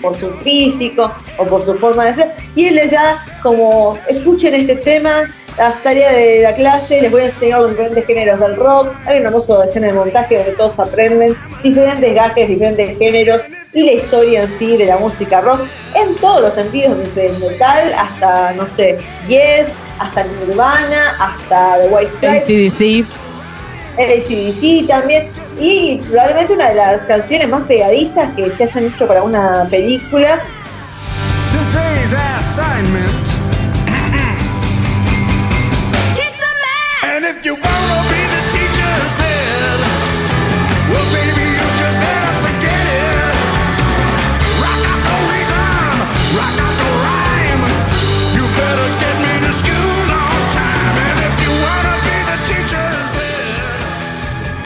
por 0.01 0.17
su 0.17 0.31
físico 0.31 1.11
o 1.39 1.45
por 1.45 1.61
su 1.63 1.75
forma 1.75 2.07
de 2.07 2.15
ser, 2.15 2.35
y 2.55 2.67
él 2.67 2.77
les 2.77 2.91
da 2.91 3.23
como, 3.43 3.99
escuchen 4.09 4.55
este 4.55 4.77
tema, 4.77 5.23
las 5.59 5.83
tareas 5.83 6.15
de 6.15 6.43
la 6.43 6.55
clase, 6.55 7.03
les 7.03 7.11
voy 7.11 7.23
a 7.23 7.27
enseñar 7.27 7.63
los 7.63 7.71
diferentes 7.71 8.07
géneros 8.07 8.39
del 8.39 8.55
rock, 8.55 8.95
hay 9.07 9.19
una 9.19 9.31
hermosa 9.31 9.65
escena 9.65 9.89
de 9.89 9.93
montaje 9.95 10.37
donde 10.37 10.53
todos 10.53 10.79
aprenden 10.79 11.37
diferentes 11.65 12.15
gajes, 12.15 12.49
diferentes 12.49 12.97
géneros 12.97 13.43
y 13.73 13.83
la 13.85 13.93
historia 13.93 14.43
en 14.45 14.51
sí 14.55 14.77
de 14.77 14.87
la 14.87 14.99
música 14.99 15.41
rock 15.41 15.63
en 15.97 16.15
todos 16.17 16.43
los 16.43 16.55
sentidos, 16.55 16.97
desde 16.99 17.27
el 17.27 17.39
metal 17.41 17.93
hasta, 17.99 18.53
no 18.53 18.69
sé, 18.69 18.99
Yes, 19.27 19.75
hasta 19.99 20.25
Nirvana, 20.25 21.17
hasta 21.19 21.79
The 21.79 21.89
White 21.89 22.11
Stripes. 22.11 22.49
ACDC. 23.99 24.87
También, 24.87 25.31
y 25.59 25.99
probablemente 26.09 26.53
una 26.53 26.69
de 26.69 26.75
las 26.77 27.05
canciones 27.05 27.49
más 27.49 27.63
pegadizas 27.63 28.29
que 28.37 28.51
se 28.53 28.65
hayan 28.65 28.85
hecho 28.87 29.07
para 29.07 29.23
una 29.23 29.67
película. 29.71 30.41
Today's 31.51 32.13
assignment. 32.13 33.49
and 37.19 37.25
if 37.25 37.45
you 37.45 37.57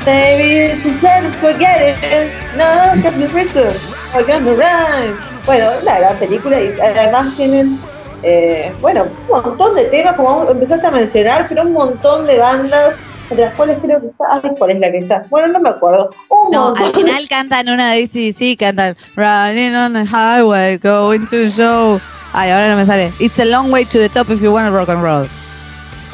Baby, 0.05 0.81
just 0.83 1.01
better 1.01 1.31
forget 1.39 1.81
it. 1.81 2.33
No, 2.57 2.95
the 3.03 3.11
I 4.15 4.23
rhyme. 4.55 5.17
Bueno, 5.47 5.71
una 5.83 5.99
gran 5.99 6.17
película 6.19 6.61
y 6.61 6.73
además 6.81 7.35
tienen, 7.37 7.79
eh, 8.23 8.73
bueno, 8.81 9.05
un 9.29 9.43
montón 9.43 9.75
de 9.75 9.85
temas, 9.87 10.15
como 10.17 10.49
empezaste 10.51 10.87
a 10.87 10.91
mencionar, 10.91 11.47
pero 11.49 11.63
un 11.63 11.73
montón 11.73 12.27
de 12.27 12.39
bandas, 12.39 12.95
entre 13.31 13.47
las 13.47 13.55
cuales 13.55 13.79
creo 13.83 14.01
que 14.01 14.09
está, 14.09 14.25
ay, 14.43 14.51
¿cuál 14.59 14.71
es 14.73 14.81
la 14.81 14.91
que 14.91 14.99
está? 14.99 15.23
Bueno, 15.31 15.49
no 15.49 15.61
me 15.61 15.69
acuerdo. 15.71 16.11
Un 16.29 16.51
No, 16.51 16.65
montón. 16.67 16.87
al 16.87 16.95
final 16.95 17.29
cantan 17.29 17.69
una 17.69 17.93
de 17.93 18.03
ACDC, 18.05 18.59
cantan 18.59 18.97
Running 19.17 19.75
on 19.75 19.93
the 19.95 20.05
highway, 20.05 20.79
going 20.79 21.27
to 21.27 21.49
show. 21.51 22.01
Ay, 22.33 22.51
ahora 22.51 22.69
no 22.71 22.77
me 22.77 22.87
sale. 22.87 23.13
It's 23.21 23.39
a 23.39 23.45
long 23.45 23.71
way 23.71 23.85
to 23.85 23.99
the 23.99 24.09
top 24.09 24.31
if 24.31 24.41
you 24.41 24.53
want 24.53 24.67
to 24.67 24.73
rock 24.77 24.89
and 24.89 25.03
roll. 25.03 25.27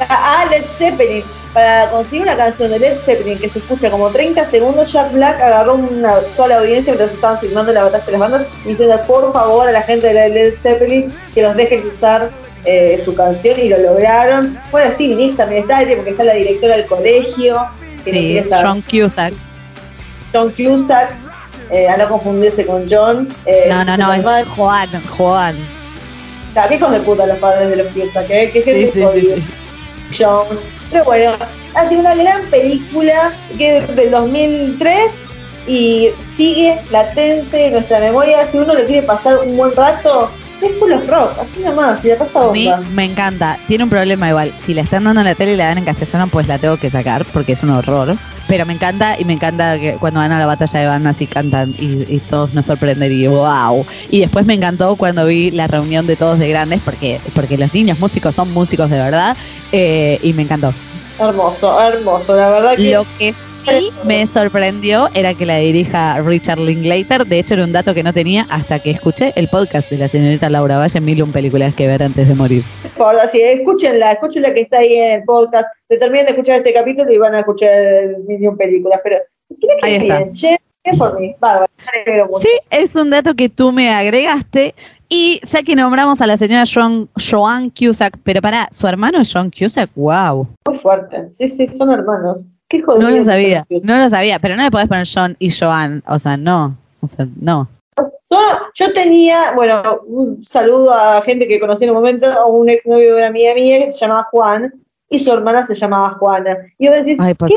Ah, 0.09 0.45
Led 0.49 0.65
Zeppelin. 0.77 1.23
Para 1.53 1.89
conseguir 1.89 2.23
una 2.23 2.37
canción 2.37 2.69
de 2.69 2.77
Led 2.77 2.97
Zeppelin 2.99 3.39
que 3.39 3.49
se 3.49 3.57
escucha 3.59 3.89
como 3.89 4.09
30 4.09 4.49
segundos, 4.51 4.91
Jack 4.91 5.11
Black 5.13 5.41
agarró 5.41 5.75
una, 5.75 6.13
toda 6.35 6.49
la 6.49 6.57
audiencia 6.59 6.93
mientras 6.93 7.11
estaban 7.11 7.39
filmando 7.39 7.71
la 7.71 7.83
batalla 7.83 8.05
de 8.05 8.11
las 8.11 8.21
bandas 8.21 8.47
y 8.65 8.69
diciendo 8.69 8.99
por 9.07 9.33
favor 9.33 9.67
a 9.67 9.71
la 9.71 9.81
gente 9.81 10.13
de 10.13 10.29
Led 10.29 10.53
Zeppelin 10.61 11.11
que 11.33 11.41
nos 11.41 11.55
dejen 11.55 11.81
usar 11.87 12.29
eh, 12.65 13.01
su 13.03 13.15
canción 13.15 13.59
y 13.59 13.69
lo 13.69 13.79
lograron. 13.79 14.59
Bueno, 14.69 14.93
Steve 14.93 15.15
Nicks 15.15 15.37
también 15.37 15.63
está, 15.63 15.79
porque 15.95 16.11
está 16.11 16.23
la 16.23 16.33
directora 16.33 16.75
del 16.75 16.85
colegio. 16.85 17.55
que 18.05 18.11
Sí, 18.11 18.41
John 18.49 18.81
Cusack. 18.81 19.33
John 20.31 20.51
Cusack, 20.51 21.15
eh, 21.71 21.87
a 21.87 21.97
no 21.97 22.09
confundirse 22.09 22.65
con 22.65 22.85
John. 22.87 23.27
eh, 23.47 23.67
No, 23.69 23.83
no, 23.83 23.97
no, 23.97 24.13
es. 24.13 24.23
Juan, 24.49 25.07
Juan. 25.07 25.55
Claro, 26.53 26.69
qué 26.69 26.75
hijos 26.75 26.91
de 26.91 26.99
puta 26.99 27.25
los 27.25 27.37
padres 27.39 27.69
de 27.69 27.75
los 27.77 27.87
Cusack, 27.87 28.29
¿eh? 28.29 28.51
Qué 28.51 28.61
gente 28.61 28.91
sí. 28.91 29.43
John. 30.17 30.45
Pero 30.91 31.03
bueno, 31.03 31.33
ha 31.75 31.87
sido 31.87 32.01
una 32.01 32.15
gran 32.15 32.43
película 32.49 33.31
que 33.57 33.77
es 33.77 33.95
del 33.95 34.11
2003 34.11 34.95
y 35.67 36.09
sigue 36.21 36.79
latente 36.91 37.67
en 37.67 37.73
nuestra 37.73 37.99
memoria. 37.99 38.47
Si 38.47 38.57
uno 38.57 38.73
le 38.73 38.85
quiere 38.85 39.05
pasar 39.05 39.37
un 39.45 39.55
buen 39.55 39.75
rato, 39.75 40.31
es 40.61 40.71
los 40.81 41.07
rock, 41.07 41.37
así 41.39 41.59
nomás, 41.61 42.03
y 42.03 42.09
la 42.09 42.17
pasa 42.17 42.41
A 42.41 42.51
mí 42.51 42.67
bomba. 42.67 42.89
me 42.91 43.05
encanta. 43.05 43.59
Tiene 43.67 43.83
un 43.83 43.89
problema 43.89 44.29
igual. 44.29 44.53
Si 44.59 44.73
la 44.73 44.81
están 44.81 45.03
dando 45.03 45.21
en 45.21 45.27
la 45.27 45.35
tele 45.35 45.53
y 45.53 45.55
la 45.55 45.67
dan 45.67 45.77
en 45.77 45.85
castellano, 45.85 46.27
pues 46.27 46.47
la 46.47 46.57
tengo 46.57 46.77
que 46.77 46.89
sacar 46.89 47.25
porque 47.31 47.53
es 47.53 47.63
un 47.63 47.69
horror. 47.69 48.17
Pero 48.49 48.65
me 48.65 48.73
encanta 48.73 49.15
y 49.19 49.25
me 49.25 49.33
encanta 49.33 49.79
que 49.79 49.93
cuando 49.93 50.19
van 50.19 50.31
a 50.31 50.39
la 50.39 50.47
batalla 50.47 50.79
de 50.79 50.87
bandas 50.87 51.21
y 51.21 51.27
cantan 51.27 51.75
y, 51.77 52.15
y 52.15 52.19
todos 52.19 52.51
nos 52.51 52.65
sorprenden 52.65 53.11
y 53.11 53.27
wow. 53.27 53.85
Y 54.09 54.21
después 54.21 54.47
me 54.47 54.55
encantó 54.55 54.95
cuando 54.95 55.23
vi 55.27 55.51
la 55.51 55.67
reunión 55.67 56.07
de 56.07 56.15
todos 56.15 56.39
de 56.39 56.49
grandes 56.49 56.81
porque, 56.83 57.21
porque 57.35 57.59
los 57.59 57.71
niños 57.75 57.99
músicos 57.99 58.33
son 58.33 58.51
músicos 58.51 58.89
de 58.89 58.97
verdad 58.97 59.37
eh, 59.71 60.19
y 60.23 60.33
me 60.33 60.41
encantó. 60.41 60.73
Hermoso, 61.19 61.79
hermoso, 61.79 62.35
la 62.35 62.49
verdad 62.49 62.75
que. 62.75 62.91
Lo 62.91 63.05
que 63.19 63.35
sí 63.65 63.91
me 64.05 64.25
sorprendió 64.25 65.09
era 65.13 65.33
que 65.33 65.45
la 65.45 65.57
dirija 65.57 66.21
Richard 66.21 66.59
Linklater. 66.59 67.25
De 67.25 67.39
hecho, 67.39 67.55
era 67.55 67.65
un 67.65 67.71
dato 67.71 67.93
que 67.93 68.03
no 68.03 68.13
tenía 68.13 68.47
hasta 68.49 68.79
que 68.79 68.91
escuché 68.91 69.33
el 69.35 69.47
podcast 69.47 69.89
de 69.89 69.97
la 69.97 70.07
señorita 70.07 70.49
Laura 70.49 70.77
Valle 70.77 71.01
Mil 71.01 71.23
un 71.23 71.31
películas 71.31 71.73
que 71.75 71.87
ver 71.87 72.03
antes 72.03 72.27
de 72.27 72.35
morir. 72.35 72.63
Por 72.97 73.15
así, 73.15 73.41
escúchenla, 73.41 74.13
escúchenla 74.13 74.53
que 74.53 74.61
está 74.61 74.79
ahí 74.79 74.95
en 74.95 75.11
el 75.19 75.23
podcast. 75.23 75.67
Se 75.87 75.97
terminen 75.97 76.25
de 76.25 76.31
escuchar 76.31 76.57
este 76.57 76.73
capítulo 76.73 77.11
y 77.11 77.17
van 77.17 77.35
a 77.35 77.39
escuchar 77.39 77.69
el 77.69 78.17
Million 78.27 78.57
Películas. 78.57 78.99
Pero, 79.03 79.17
¿qué 79.49 79.67
que 79.67 79.87
Ahí 79.87 79.95
está. 79.95 80.31
Che, 80.31 80.57
¿qué 80.83 80.97
por 80.97 81.19
mí? 81.19 81.35
Bárbaro. 81.39 81.69
Sí, 82.39 82.49
es 82.69 82.95
un 82.95 83.09
dato 83.09 83.35
que 83.35 83.49
tú 83.49 83.71
me 83.71 83.89
agregaste. 83.89 84.73
Y 85.11 85.41
ya 85.43 85.63
que 85.63 85.75
nombramos 85.75 86.21
a 86.21 86.27
la 86.27 86.37
señora 86.37 86.65
Joan, 86.71 87.09
Joan 87.29 87.71
Cusack, 87.71 88.19
pero 88.23 88.41
para, 88.41 88.67
¿su 88.71 88.87
hermano 88.87 89.19
es 89.19 89.33
John 89.33 89.49
Cusack? 89.49 89.89
¡Wow! 89.95 90.47
Muy 90.67 90.77
fuerte. 90.77 91.29
Sí, 91.31 91.49
sí, 91.49 91.65
son 91.65 91.89
hermanos. 91.89 92.45
Qué. 92.69 92.83
No 92.85 93.09
lo 93.09 93.23
sabía, 93.23 93.65
no 93.81 93.97
lo 93.97 94.09
sabía, 94.09 94.39
pero 94.39 94.55
no 94.55 94.63
le 94.63 94.71
podés 94.71 94.87
poner 94.87 95.07
John 95.11 95.35
y 95.39 95.51
Joan, 95.51 96.03
o 96.07 96.19
sea, 96.19 96.37
no, 96.37 96.77
o 97.01 97.07
sea, 97.07 97.27
no. 97.41 97.67
Yo, 98.29 98.37
yo 98.75 98.93
tenía, 98.93 99.53
bueno, 99.55 100.01
un 100.05 100.45
saludo 100.45 100.93
a 100.93 101.21
gente 101.23 101.47
que 101.47 101.59
conocí 101.59 101.83
en 101.83 101.89
un 101.89 101.97
momento, 101.97 102.31
a 102.31 102.45
un 102.45 102.69
exnovio 102.69 103.15
de 103.15 103.17
una 103.17 103.27
amiga 103.27 103.55
mía 103.55 103.79
que 103.79 103.91
se 103.91 103.99
llamaba 103.99 104.27
Juan 104.31 104.71
y 105.09 105.19
su 105.19 105.33
hermana 105.33 105.65
se 105.65 105.75
llamaba 105.75 106.15
Juana. 106.19 106.57
Y 106.77 106.87
vos 106.87 106.97
decís, 106.97 107.17
Ay, 107.19 107.33
¿qué? 107.35 107.55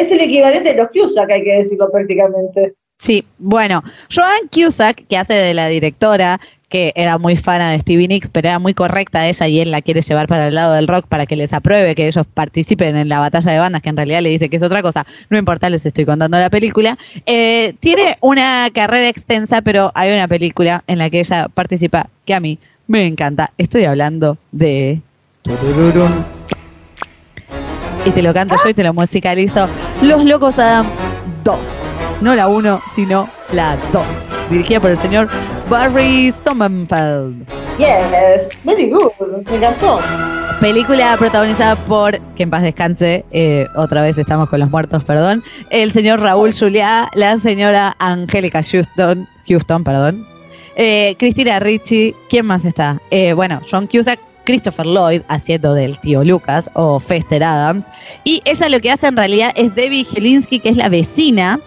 Es 0.00 0.10
el 0.10 0.20
equivalente 0.20 0.72
de 0.72 0.82
los 0.82 0.88
Cusack, 0.90 1.30
hay 1.30 1.44
que 1.44 1.58
decirlo 1.58 1.90
prácticamente. 1.90 2.74
Sí, 2.96 3.24
bueno, 3.38 3.82
Joan 4.12 4.48
Cusack, 4.52 5.06
que 5.06 5.18
hace 5.18 5.34
de 5.34 5.54
la 5.54 5.68
directora, 5.68 6.40
que 6.68 6.92
era 6.96 7.16
muy 7.18 7.36
fana 7.36 7.70
de 7.70 7.80
Stevie 7.80 8.08
Nicks, 8.08 8.28
pero 8.30 8.48
era 8.48 8.58
muy 8.58 8.74
correcta 8.74 9.26
ella 9.26 9.48
y 9.48 9.60
él 9.60 9.70
la 9.70 9.80
quiere 9.80 10.02
llevar 10.02 10.26
para 10.26 10.48
el 10.48 10.54
lado 10.54 10.74
del 10.74 10.86
rock 10.86 11.06
para 11.06 11.24
que 11.24 11.34
les 11.34 11.52
apruebe 11.52 11.94
que 11.94 12.06
ellos 12.06 12.26
participen 12.34 12.96
en 12.96 13.08
la 13.08 13.20
batalla 13.20 13.52
de 13.52 13.58
bandas, 13.58 13.80
que 13.80 13.88
en 13.88 13.96
realidad 13.96 14.20
le 14.20 14.28
dice 14.28 14.50
que 14.50 14.56
es 14.56 14.62
otra 14.62 14.82
cosa. 14.82 15.06
No 15.30 15.38
importa, 15.38 15.70
les 15.70 15.86
estoy 15.86 16.04
contando 16.04 16.38
la 16.38 16.50
película. 16.50 16.98
Eh, 17.24 17.74
tiene 17.80 18.18
una 18.20 18.68
carrera 18.72 19.08
extensa, 19.08 19.62
pero 19.62 19.90
hay 19.94 20.12
una 20.12 20.28
película 20.28 20.84
en 20.86 20.98
la 20.98 21.08
que 21.08 21.20
ella 21.20 21.48
participa 21.48 22.10
que 22.26 22.34
a 22.34 22.40
mí 22.40 22.58
me 22.86 23.06
encanta. 23.06 23.52
Estoy 23.56 23.84
hablando 23.84 24.36
de... 24.52 25.00
Y 28.04 28.10
te 28.10 28.22
lo 28.22 28.34
canto 28.34 28.56
yo 28.62 28.70
y 28.70 28.74
te 28.74 28.84
lo 28.84 28.92
musicalizo. 28.92 29.68
Los 30.02 30.24
Locos 30.24 30.58
Adams 30.58 30.90
2. 31.44 31.58
No 32.20 32.34
la 32.34 32.48
1, 32.48 32.82
sino 32.94 33.30
la 33.52 33.76
2. 33.92 34.04
Dirigida 34.50 34.80
por 34.80 34.90
el 34.90 34.98
señor 34.98 35.28
Barry 35.68 36.32
Sonnenfeld. 36.32 37.46
Yes, 37.78 38.48
very 38.64 38.88
good, 38.88 39.12
me 39.48 39.56
encantó. 39.56 40.00
Película 40.60 41.14
protagonizada 41.18 41.76
por, 41.76 42.18
que 42.36 42.42
en 42.42 42.50
paz 42.50 42.62
descanse, 42.62 43.24
eh, 43.30 43.66
otra 43.76 44.02
vez 44.02 44.16
estamos 44.16 44.48
con 44.48 44.60
los 44.60 44.70
muertos, 44.70 45.04
perdón, 45.04 45.44
el 45.70 45.92
señor 45.92 46.20
Raúl 46.20 46.52
Juliá, 46.52 47.10
la 47.14 47.38
señora 47.38 47.94
Angélica 47.98 48.62
Houston, 48.62 49.28
Houston, 49.46 49.84
perdón, 49.84 50.26
eh, 50.76 51.14
Cristina 51.18 51.60
Ricci, 51.60 52.14
¿quién 52.30 52.46
más 52.46 52.64
está? 52.64 53.00
Eh, 53.10 53.34
bueno, 53.34 53.60
John 53.70 53.86
Cusack, 53.86 54.18
Christopher 54.44 54.86
Lloyd 54.86 55.20
haciendo 55.28 55.74
del 55.74 55.98
tío 56.00 56.24
Lucas 56.24 56.70
o 56.72 56.98
Fester 56.98 57.44
Adams. 57.44 57.88
Y 58.24 58.40
ella 58.46 58.70
lo 58.70 58.80
que 58.80 58.90
hace 58.90 59.06
en 59.06 59.16
realidad 59.16 59.52
es 59.54 59.74
Debbie 59.74 60.04
Jelinski, 60.04 60.58
que 60.58 60.70
es 60.70 60.76
la 60.76 60.88
vecina, 60.88 61.60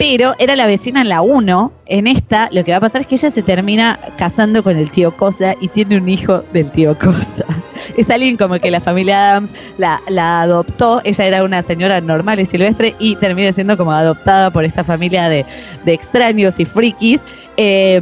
pero 0.00 0.34
era 0.38 0.56
la 0.56 0.66
vecina 0.66 1.02
en 1.02 1.10
la 1.10 1.20
1. 1.20 1.72
En 1.84 2.06
esta 2.06 2.48
lo 2.52 2.64
que 2.64 2.70
va 2.70 2.78
a 2.78 2.80
pasar 2.80 3.02
es 3.02 3.06
que 3.06 3.16
ella 3.16 3.30
se 3.30 3.42
termina 3.42 4.00
casando 4.16 4.62
con 4.62 4.78
el 4.78 4.90
tío 4.90 5.14
Cosa 5.14 5.54
y 5.60 5.68
tiene 5.68 5.98
un 5.98 6.08
hijo 6.08 6.42
del 6.54 6.70
tío 6.70 6.98
Cosa. 6.98 7.44
Es 7.98 8.08
alguien 8.08 8.38
como 8.38 8.58
que 8.58 8.70
la 8.70 8.80
familia 8.80 9.32
Adams 9.32 9.50
la, 9.76 10.00
la 10.08 10.40
adoptó. 10.40 11.02
Ella 11.04 11.26
era 11.26 11.44
una 11.44 11.62
señora 11.62 12.00
normal 12.00 12.40
y 12.40 12.46
silvestre 12.46 12.94
y 12.98 13.14
termina 13.16 13.52
siendo 13.52 13.76
como 13.76 13.92
adoptada 13.92 14.50
por 14.50 14.64
esta 14.64 14.84
familia 14.84 15.28
de, 15.28 15.44
de 15.84 15.92
extraños 15.92 16.58
y 16.58 16.64
frikis. 16.64 17.22
Eh, 17.58 18.00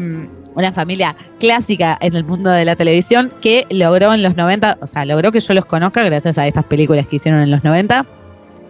una 0.54 0.70
familia 0.70 1.16
clásica 1.40 1.98
en 2.00 2.14
el 2.14 2.22
mundo 2.22 2.50
de 2.50 2.64
la 2.64 2.76
televisión 2.76 3.32
que 3.40 3.66
logró 3.70 4.14
en 4.14 4.22
los 4.22 4.36
90, 4.36 4.78
o 4.80 4.86
sea, 4.86 5.04
logró 5.04 5.32
que 5.32 5.40
yo 5.40 5.52
los 5.52 5.64
conozca 5.64 6.04
gracias 6.04 6.38
a 6.38 6.46
estas 6.46 6.64
películas 6.64 7.08
que 7.08 7.16
hicieron 7.16 7.40
en 7.40 7.50
los 7.50 7.64
90. 7.64 8.06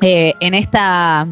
Eh, 0.00 0.32
en 0.40 0.54
esta... 0.54 1.28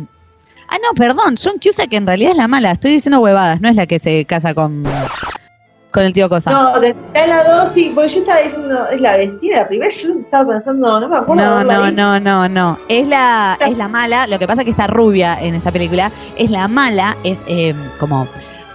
Ah, 0.68 0.78
no, 0.82 0.94
perdón, 0.96 1.36
John 1.42 1.58
Cusack 1.62 1.92
en 1.92 2.06
realidad 2.06 2.32
es 2.32 2.36
la 2.36 2.48
mala, 2.48 2.72
estoy 2.72 2.92
diciendo 2.92 3.20
huevadas, 3.20 3.60
no 3.60 3.68
es 3.68 3.76
la 3.76 3.86
que 3.86 3.98
se 3.98 4.24
casa 4.24 4.54
con, 4.54 4.84
con 5.92 6.04
el 6.04 6.12
tío 6.12 6.28
Cosa. 6.28 6.50
No, 6.50 6.78
de 6.78 6.94
la 7.14 7.44
2, 7.44 7.72
sí, 7.72 7.92
porque 7.94 8.10
yo 8.10 8.20
estaba 8.20 8.40
diciendo, 8.40 8.88
es 8.90 9.00
la 9.00 9.16
vecina, 9.16 9.60
la 9.60 9.68
primera, 9.68 9.90
yo 9.90 10.10
estaba 10.20 10.52
pensando, 10.52 11.00
no 11.00 11.08
me 11.08 11.16
acuerdo. 11.16 11.42
No, 11.42 11.64
no, 11.64 11.90
no, 11.90 12.20
no, 12.20 12.48
no. 12.48 12.78
Es 12.88 13.08
la, 13.08 13.56
es 13.66 13.78
la 13.78 13.88
mala. 13.88 14.26
Lo 14.26 14.38
que 14.38 14.46
pasa 14.46 14.60
es 14.60 14.66
que 14.66 14.72
está 14.72 14.86
rubia 14.86 15.40
en 15.40 15.54
esta 15.54 15.72
película. 15.72 16.10
Es 16.36 16.50
la 16.50 16.68
mala, 16.68 17.16
es 17.24 17.38
eh, 17.46 17.74
como 17.98 18.28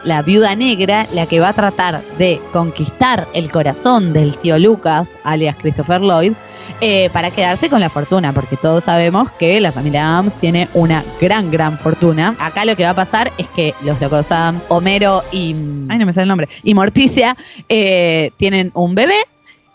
la 0.03 0.21
viuda 0.21 0.55
negra 0.55 1.07
la 1.13 1.25
que 1.25 1.39
va 1.39 1.49
a 1.49 1.53
tratar 1.53 2.01
de 2.17 2.41
conquistar 2.51 3.27
el 3.33 3.51
corazón 3.51 4.13
del 4.13 4.37
tío 4.37 4.57
Lucas, 4.57 5.17
alias 5.23 5.55
Christopher 5.57 6.01
Lloyd, 6.01 6.33
eh, 6.79 7.09
para 7.13 7.29
quedarse 7.29 7.69
con 7.69 7.79
la 7.79 7.89
fortuna, 7.89 8.33
porque 8.33 8.57
todos 8.57 8.85
sabemos 8.85 9.29
que 9.31 9.59
la 9.61 9.71
familia 9.71 10.07
Adams 10.07 10.33
tiene 10.35 10.67
una 10.73 11.03
gran, 11.19 11.51
gran 11.51 11.77
fortuna. 11.77 12.35
Acá 12.39 12.65
lo 12.65 12.75
que 12.75 12.83
va 12.83 12.91
a 12.91 12.95
pasar 12.95 13.31
es 13.37 13.47
que 13.49 13.75
los 13.83 13.99
locos 14.01 14.31
Adams, 14.31 14.61
Homero 14.69 15.23
y. 15.31 15.55
Ay, 15.89 15.99
no 15.99 16.05
me 16.05 16.13
sale 16.13 16.23
el 16.23 16.29
nombre. 16.29 16.49
Y 16.63 16.73
Morticia 16.73 17.35
eh, 17.69 18.31
tienen 18.37 18.71
un 18.73 18.95
bebé 18.95 19.15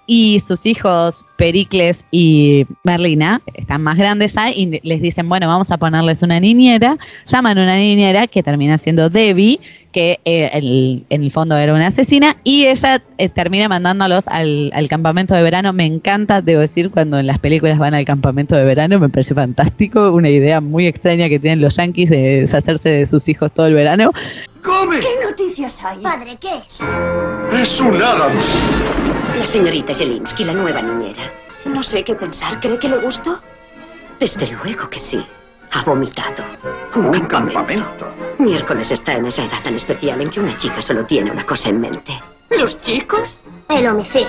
y 0.07 0.41
sus 0.41 0.65
hijos 0.67 1.25
Pericles 1.37 2.07
y 2.11 2.65
Merlina 2.85 3.43
están 3.55 3.83
más 3.83 3.97
grandes 3.99 4.35
ya 4.35 4.51
y 4.51 4.81
les 4.83 5.03
dicen, 5.03 5.29
bueno, 5.29 5.49
vamos 5.49 5.71
a 5.71 5.77
ponerles 5.77 6.23
una 6.23 6.41
niñera. 6.41 6.97
Llaman 7.27 7.59
a 7.59 7.63
una 7.65 7.77
niñera 7.77 8.27
que 8.27 8.43
termina 8.43 8.79
siendo 8.79 9.11
Debbie, 9.11 9.61
que 9.93 10.19
eh, 10.25 10.51
el- 10.55 11.05
en 11.11 11.25
el 11.25 11.31
fondo 11.31 11.57
era 11.57 11.75
una 11.75 11.89
asesina, 11.89 12.37
y 12.45 12.67
ella 12.67 13.03
eh, 13.19 13.29
termina 13.29 13.69
mandándolos 13.69 14.29
al, 14.29 14.71
al 14.75 14.89
campamento 14.89 15.35
de 15.35 15.43
verano. 15.43 15.73
Me 15.73 15.85
encanta, 15.85 16.41
debo 16.41 16.61
decir, 16.61 16.91
cuando 16.91 17.19
en 17.19 17.27
las 17.27 17.39
películas 17.39 17.79
van 17.79 17.93
al 17.95 18.05
campamento 18.05 18.57
de 18.57 18.65
verano, 18.65 18.99
me 18.99 19.09
parece 19.09 19.35
fantástico, 19.35 20.13
una 20.13 20.31
idea 20.31 20.61
muy 20.61 20.87
extraña 20.87 21.29
que 21.29 21.39
tienen 21.39 21.61
los 21.61 21.77
yankees 21.77 22.09
de 22.11 22.41
deshacerse 22.43 22.89
de 22.91 23.07
sus 23.07 23.29
hijos 23.29 23.53
todo 23.53 23.67
el 23.67 23.75
verano. 23.75 24.11
¡Come! 24.63 25.01
¿Qué 25.01 25.09
noticias 25.27 25.83
hay? 25.85 25.99
Padre, 25.99 26.37
¿qué 26.41 26.49
es? 26.67 26.81
¡Es 27.61 27.81
un 27.81 27.97
Adams! 27.97 28.57
La 29.39 29.47
señorita 29.47 29.93
Zelinsky, 29.93 30.45
la 30.45 30.55
nueva 30.55 30.81
niñera. 30.81 31.31
No 31.67 31.83
sé 31.83 32.03
qué 32.03 32.15
pensar. 32.15 32.59
¿Cree 32.59 32.79
que 32.79 32.89
le 32.89 32.99
gustó? 32.99 33.39
Desde 34.19 34.47
luego 34.51 34.89
que 34.89 34.99
sí. 34.99 35.23
Ha 35.73 35.83
vomitado. 35.85 36.43
Un, 36.95 37.13
campamento. 37.27 38.07
Miércoles 38.39 38.91
está 38.93 39.13
en 39.13 39.27
esa 39.27 39.45
edad 39.45 39.63
tan 39.63 39.75
especial 39.75 40.23
en 40.23 40.31
que 40.31 40.41
una 40.41 40.57
chica 40.57 40.81
solo 40.81 41.05
tiene 41.05 41.31
una 41.31 41.45
cosa 41.45 41.69
en 41.69 41.81
mente. 41.81 42.19
¿Los 42.51 42.81
chicos? 42.81 43.43
El 43.69 43.87
homicidio. 43.89 44.27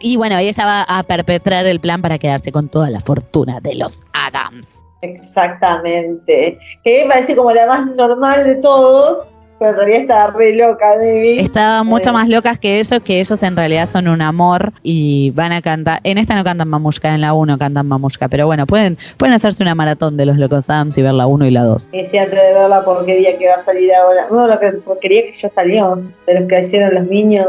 Y 0.00 0.16
bueno, 0.18 0.36
ella 0.36 0.66
va 0.66 0.82
a 0.82 1.02
perpetrar 1.02 1.64
el 1.64 1.80
plan 1.80 2.02
para 2.02 2.18
quedarse 2.18 2.52
con 2.52 2.68
toda 2.68 2.90
la 2.90 3.00
fortuna 3.00 3.58
de 3.60 3.74
los 3.76 4.02
Adams. 4.12 4.84
Exactamente. 5.00 6.58
Que 6.82 7.04
me 7.04 7.14
parece 7.14 7.34
como 7.34 7.52
la 7.52 7.66
más 7.66 7.86
normal 7.86 8.44
de 8.44 8.56
todos, 8.56 9.26
pero 9.58 9.70
en 9.70 9.76
realidad 9.76 10.00
estaba 10.02 10.30
re 10.38 10.56
loca, 10.56 10.96
Debbie. 10.98 11.40
Estaban 11.40 11.86
mucho 11.86 12.10
Eh, 12.10 12.12
más 12.12 12.28
locas 12.28 12.58
que 12.58 12.80
ellos, 12.80 12.98
que 13.04 13.20
ellos 13.20 13.42
en 13.42 13.56
realidad 13.56 13.88
son 13.88 14.08
un 14.08 14.20
amor 14.22 14.72
y 14.82 15.30
van 15.32 15.52
a 15.52 15.62
cantar. 15.62 16.00
En 16.04 16.18
esta 16.18 16.34
no 16.34 16.44
cantan 16.44 16.68
Mamushka, 16.68 17.14
en 17.14 17.20
la 17.20 17.32
1 17.34 17.56
cantan 17.58 17.86
Mamushka, 17.86 18.28
pero 18.28 18.46
bueno, 18.46 18.66
pueden, 18.66 18.98
pueden 19.16 19.34
hacerse 19.34 19.62
una 19.62 19.74
maratón 19.74 20.16
de 20.16 20.26
los 20.26 20.36
Locos 20.36 20.68
Adams 20.70 20.98
y 20.98 21.02
ver 21.02 21.14
la 21.14 21.26
1 21.26 21.46
y 21.46 21.50
la 21.50 21.64
2. 21.64 21.88
Y 21.92 22.02
decía 22.02 22.22
antes 22.24 22.40
de 22.40 22.52
ver 22.54 22.68
la 22.68 22.84
porquería 22.84 23.38
que 23.38 23.48
va 23.48 23.54
a 23.56 23.60
salir 23.60 23.94
ahora. 23.94 24.26
No, 24.30 24.46
la 24.46 24.58
que- 24.60 24.72
porquería 24.72 25.22
que 25.22 25.32
ya 25.32 25.48
salió, 25.48 26.02
de 26.26 26.40
los 26.40 26.48
que 26.48 26.60
hicieron 26.60 26.94
los 26.94 27.06
niños. 27.06 27.46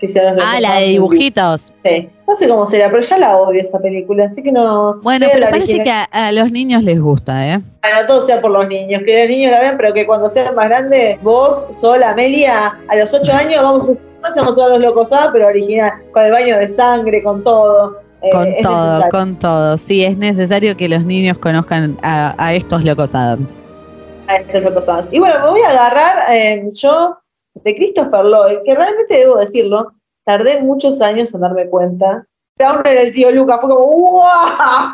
Que 0.00 0.06
Ah, 0.42 0.60
la 0.60 0.76
de 0.76 0.86
dibujitos. 0.86 1.72
Sí. 1.84 2.08
No 2.26 2.34
sé 2.34 2.48
cómo 2.48 2.64
será, 2.66 2.90
pero 2.90 3.02
ya 3.02 3.18
la 3.18 3.36
odio 3.36 3.60
esa 3.60 3.78
película, 3.78 4.24
así 4.24 4.42
que 4.42 4.50
no. 4.52 4.94
Bueno, 5.02 5.26
pero 5.32 5.46
parece 5.50 5.74
original. 5.74 5.84
que 5.84 6.16
a, 6.16 6.28
a 6.28 6.32
los 6.32 6.50
niños 6.50 6.82
les 6.82 7.00
gusta, 7.00 7.46
¿eh? 7.54 7.60
Bueno, 7.82 8.06
todo 8.06 8.24
sea 8.26 8.40
por 8.40 8.50
los 8.52 8.66
niños, 8.68 9.02
que 9.04 9.20
los 9.20 9.28
niños 9.28 9.50
la 9.52 9.60
vean, 9.60 9.76
pero 9.76 9.92
que 9.92 10.06
cuando 10.06 10.30
sean 10.30 10.54
más 10.54 10.68
grandes, 10.68 11.20
vos, 11.22 11.66
sola, 11.72 12.10
Amelia, 12.10 12.78
a 12.88 12.96
los 12.96 13.12
8 13.12 13.32
años 13.32 13.62
vamos 13.62 13.88
a 13.90 13.92
vamos 14.36 14.58
a 14.58 14.64
ver 14.66 14.72
los 14.74 14.80
locos 14.80 15.12
A, 15.12 15.30
pero 15.32 15.46
original, 15.48 15.92
con 16.12 16.24
el 16.24 16.32
baño 16.32 16.56
de 16.58 16.68
sangre, 16.68 17.22
con 17.22 17.42
todo. 17.42 17.98
Eh, 18.22 18.28
Con 18.32 18.44
todo, 18.62 18.84
necesario. 18.98 19.08
con 19.10 19.38
todo. 19.38 19.78
Sí, 19.78 20.04
es 20.04 20.16
necesario 20.18 20.76
que 20.76 20.88
los 20.90 21.04
niños 21.06 21.38
conozcan 21.38 21.98
a, 22.02 22.34
a 22.36 22.52
estos 22.54 22.84
Locos 22.84 23.14
Adams. 23.14 23.62
a 24.28 24.36
estos 24.36 24.62
locos 24.62 24.86
Adams. 24.88 25.08
Y 25.10 25.18
bueno, 25.18 25.36
me 25.42 25.50
voy 25.50 25.62
a 25.62 25.70
agarrar 25.70 26.30
eh, 26.30 26.68
yo 26.74 27.16
de 27.64 27.74
Christopher 27.74 28.24
Lloyd, 28.24 28.58
que 28.64 28.74
realmente 28.74 29.14
debo 29.14 29.38
decirlo, 29.38 29.92
tardé 30.24 30.62
muchos 30.62 31.00
años 31.00 31.34
en 31.34 31.40
darme 31.40 31.68
cuenta. 31.68 32.26
Pero 32.56 32.70
aún 32.70 32.86
era 32.86 33.02
el 33.02 33.12
tío 33.12 33.30
Lucas, 33.30 33.58
fue 33.60 33.70
como, 33.70 33.86
¡wow! 33.86 34.22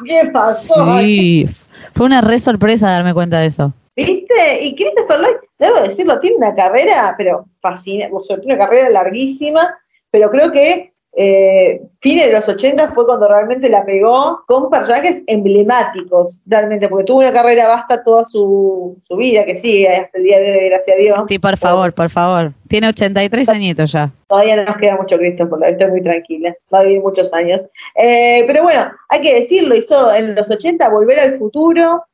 ¿Qué 0.04 0.30
pasó? 0.32 0.98
Sí, 0.98 1.48
fue 1.94 2.06
una 2.06 2.20
re 2.20 2.38
sorpresa 2.38 2.90
darme 2.90 3.14
cuenta 3.14 3.40
de 3.40 3.46
eso. 3.46 3.72
¿Viste? 3.96 4.62
Y 4.62 4.74
Christopher 4.76 5.20
Lloyd, 5.20 5.36
debo 5.58 5.80
decirlo, 5.80 6.18
tiene 6.18 6.36
una 6.36 6.54
carrera, 6.54 7.14
pero 7.16 7.46
fascinante, 7.60 8.14
o 8.14 8.20
sea, 8.20 8.38
tiene 8.38 8.54
una 8.54 8.64
carrera 8.64 8.90
larguísima, 8.90 9.76
pero 10.10 10.30
creo 10.30 10.52
que 10.52 10.92
eh, 11.18 11.80
fines 12.00 12.26
de 12.26 12.32
los 12.32 12.46
80 12.46 12.88
fue 12.88 13.06
cuando 13.06 13.26
realmente 13.26 13.70
la 13.70 13.86
pegó 13.86 14.44
con 14.46 14.68
personajes 14.68 15.22
emblemáticos, 15.26 16.42
realmente, 16.44 16.88
porque 16.88 17.06
tuvo 17.06 17.20
una 17.20 17.32
carrera 17.32 17.68
vasta 17.68 18.04
toda 18.04 18.26
su, 18.26 19.00
su 19.02 19.16
vida, 19.16 19.46
que 19.46 19.56
sigue 19.56 19.88
hasta 19.88 20.18
el 20.18 20.24
día 20.24 20.38
de 20.38 20.52
hoy, 20.52 20.68
gracias 20.68 20.94
a 20.94 21.00
Dios. 21.00 21.18
Sí, 21.26 21.38
por 21.38 21.56
favor, 21.56 21.94
por 21.94 22.10
favor. 22.10 22.52
Tiene 22.68 22.88
83 22.88 23.48
añitos 23.48 23.92
ya. 23.92 24.12
Todavía 24.26 24.56
no 24.56 24.64
nos 24.64 24.76
queda 24.76 24.96
mucho 24.96 25.16
Christopher 25.16 25.58
Lloyd, 25.58 25.72
estoy 25.72 25.90
muy 25.90 26.02
tranquila, 26.02 26.54
va 26.72 26.80
a 26.80 26.82
vivir 26.82 27.00
muchos 27.00 27.32
años. 27.32 27.62
Eh, 27.94 28.44
pero 28.46 28.62
bueno, 28.62 28.90
hay 29.08 29.22
que 29.22 29.34
decirlo, 29.34 29.74
hizo 29.74 30.12
en 30.12 30.34
los 30.34 30.50
80 30.50 30.86
Volver 30.90 31.18
al 31.18 31.32
Futuro, 31.38 32.04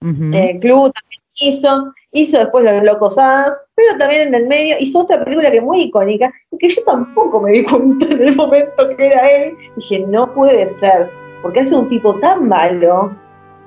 eh, 0.00 0.58
Club 0.60 0.92
también 0.94 1.25
hizo, 1.36 1.92
hizo 2.12 2.38
después 2.38 2.64
Los 2.64 2.82
Locos 2.82 3.18
Adams, 3.18 3.62
pero 3.74 3.96
también 3.98 4.28
en 4.28 4.34
el 4.34 4.46
medio 4.46 4.76
hizo 4.80 5.00
otra 5.00 5.22
película 5.22 5.50
que 5.50 5.58
es 5.58 5.62
muy 5.62 5.82
icónica 5.82 6.32
y 6.50 6.58
que 6.58 6.68
yo 6.68 6.82
tampoco 6.84 7.40
me 7.40 7.52
di 7.52 7.64
cuenta 7.64 8.06
en 8.06 8.22
el 8.22 8.36
momento 8.36 8.88
que 8.96 9.06
era 9.06 9.30
él. 9.30 9.56
Dije, 9.76 10.00
no 10.00 10.32
puede 10.34 10.66
ser, 10.66 11.10
porque 11.42 11.60
hace 11.60 11.74
un 11.74 11.88
tipo 11.88 12.14
tan 12.20 12.48
malo, 12.48 13.14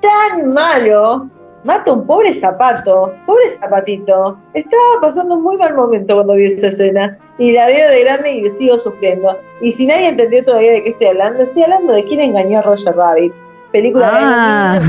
tan 0.01 0.53
malo, 0.53 1.29
mata 1.63 1.93
un 1.93 2.05
pobre 2.05 2.33
zapato, 2.33 3.13
pobre 3.25 3.49
zapatito. 3.51 4.39
Estaba 4.53 5.01
pasando 5.01 5.35
un 5.35 5.43
muy 5.43 5.57
mal 5.57 5.75
momento 5.75 6.15
cuando 6.15 6.35
vi 6.35 6.45
esa 6.45 6.67
escena 6.67 7.17
y 7.37 7.51
la 7.51 7.67
veo 7.67 7.89
de 7.89 8.03
grande 8.03 8.31
y 8.31 8.49
sigo 8.49 8.79
sufriendo. 8.79 9.37
Y 9.61 9.71
si 9.71 9.85
nadie 9.85 10.09
entendió 10.09 10.43
todavía 10.43 10.71
de 10.71 10.83
qué 10.83 10.89
estoy 10.89 11.07
hablando, 11.07 11.43
estoy 11.43 11.63
hablando 11.63 11.93
de 11.93 12.03
quién 12.05 12.19
engañó 12.21 12.59
a 12.59 12.61
Roger 12.63 12.95
Rabbit. 12.95 13.33
Película 13.71 14.07
de 14.07 14.17
Ah, 14.17 14.79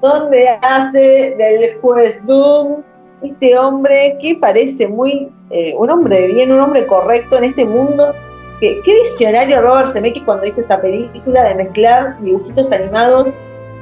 donde 0.00 0.48
hace 0.62 1.34
del 1.36 1.78
juez 1.80 2.24
Doom 2.26 2.82
este 3.22 3.58
hombre 3.58 4.16
que 4.22 4.34
parece 4.36 4.88
muy 4.88 5.30
eh, 5.50 5.74
un 5.76 5.90
hombre 5.90 6.22
de 6.22 6.26
bien, 6.28 6.52
un 6.52 6.60
hombre 6.60 6.86
correcto 6.86 7.36
en 7.38 7.44
este 7.44 7.64
mundo. 7.64 8.14
Qué 8.60 8.80
visionario 8.84 9.62
Robert 9.62 9.92
Zemeckis 9.92 10.22
cuando 10.24 10.46
hizo 10.46 10.60
esta 10.60 10.80
película 10.80 11.44
de 11.44 11.54
mezclar 11.54 12.20
dibujitos 12.20 12.70
animados 12.72 13.34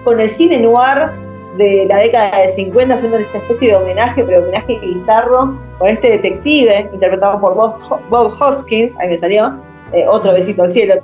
con 0.04 0.20
el 0.20 0.28
cine 0.28 0.58
noir 0.58 1.10
de 1.56 1.86
la 1.88 1.98
década 1.98 2.38
del 2.38 2.50
50, 2.50 2.94
haciendo 2.94 3.18
esta 3.18 3.38
especie 3.38 3.68
de 3.68 3.76
homenaje, 3.76 4.22
pero 4.22 4.42
homenaje 4.42 4.78
bizarro, 4.80 5.58
con 5.78 5.88
este 5.88 6.10
detective 6.10 6.88
interpretado 6.92 7.40
por 7.40 7.54
Bob, 7.54 7.74
Bob 8.08 8.36
Hoskins, 8.40 8.96
ahí 9.00 9.08
me 9.08 9.18
salió, 9.18 9.52
eh, 9.92 10.06
otro 10.08 10.32
besito 10.32 10.62
al 10.62 10.70
cielo, 10.70 10.94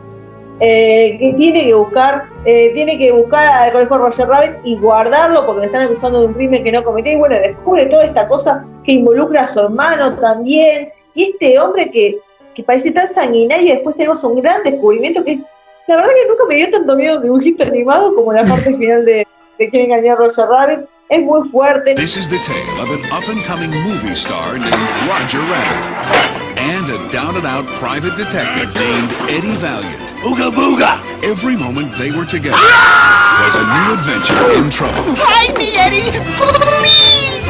eh, 0.61 1.17
que 1.19 1.35
tiene 1.37 1.65
que 1.65 1.75
buscar, 1.75 2.27
eh, 2.45 2.71
tiene 2.75 2.97
que 2.97 3.11
buscar 3.11 3.47
al 3.47 3.73
conejo 3.73 3.99
Roger 3.99 4.29
Rabbit 4.29 4.53
y 4.65 4.77
guardarlo 4.77 5.45
porque 5.47 5.63
le 5.63 5.67
están 5.67 5.83
acusando 5.83 6.21
de 6.21 6.27
un 6.27 6.35
crimen 6.35 6.63
que 6.63 6.73
no 6.73 6.85
cometió. 6.85 7.13
Y 7.13 7.17
bueno, 7.17 7.37
descubre 7.37 7.87
toda 7.87 8.05
esta 8.05 8.29
cosa 8.29 8.65
que 8.85 8.93
involucra 8.93 9.45
a 9.45 9.49
su 9.49 9.61
hermano 9.61 10.17
también. 10.19 10.91
Y 11.15 11.31
este 11.33 11.59
hombre 11.59 11.91
que, 11.91 12.19
que 12.55 12.63
parece 12.63 12.93
tan 12.93 13.13
sanguinario, 13.13 13.67
y 13.67 13.73
después 13.73 13.97
tenemos 13.97 14.23
un 14.25 14.41
gran 14.41 14.63
descubrimiento 14.63 15.25
que 15.25 15.41
la 15.87 15.97
verdad 15.97 16.11
que 16.11 16.29
nunca 16.29 16.45
me 16.49 16.55
dio 16.57 16.71
tanto 16.71 16.97
miedo 16.97 17.17
un 17.17 17.23
dibujito 17.23 17.65
animado 17.65 18.15
como 18.15 18.33
la 18.33 18.45
parte 18.45 18.75
final 18.75 19.05
de, 19.05 19.27
de 19.59 19.69
Quién 19.69 19.87
engañar 19.87 20.17
a 20.17 20.21
Roger 20.21 20.47
Rabbit. 20.47 20.89
Es 21.11 21.21
muy 21.21 21.47
fuerte. 21.47 21.95
This 21.95 22.17
is 22.17 22.31
the 22.31 22.39
tale 22.39 22.81
of 22.81 22.91
an 22.91 23.05
up 23.13 23.29
and 23.29 23.39
coming 23.45 23.71
movie 23.71 24.15
star 24.15 24.55
named 24.55 24.75
Roger 25.07 25.41
Rabbit 25.41 26.35
and 26.59 26.91
a 26.91 27.13
down 27.13 27.37
and 27.37 27.47
out 27.47 27.67
private 27.79 28.17
detective 28.17 28.75
named 28.75 29.13
Eddie 29.29 29.57
Valiant. 29.59 30.04
Ooga 30.25 30.49
booga! 30.51 31.05
Every 31.23 31.55
moment 31.55 31.93
they 32.01 32.11
were 32.11 32.25
together 32.25 32.57
ah! 32.57 33.45
was 33.45 33.61
a 33.61 33.65
new 33.69 33.93
adventure 33.93 34.57
in 34.57 34.73
trouble. 34.73 35.13
Hide 35.21 35.53
me, 35.61 35.77
Eddie! 35.77 36.09
Please! 36.41 37.45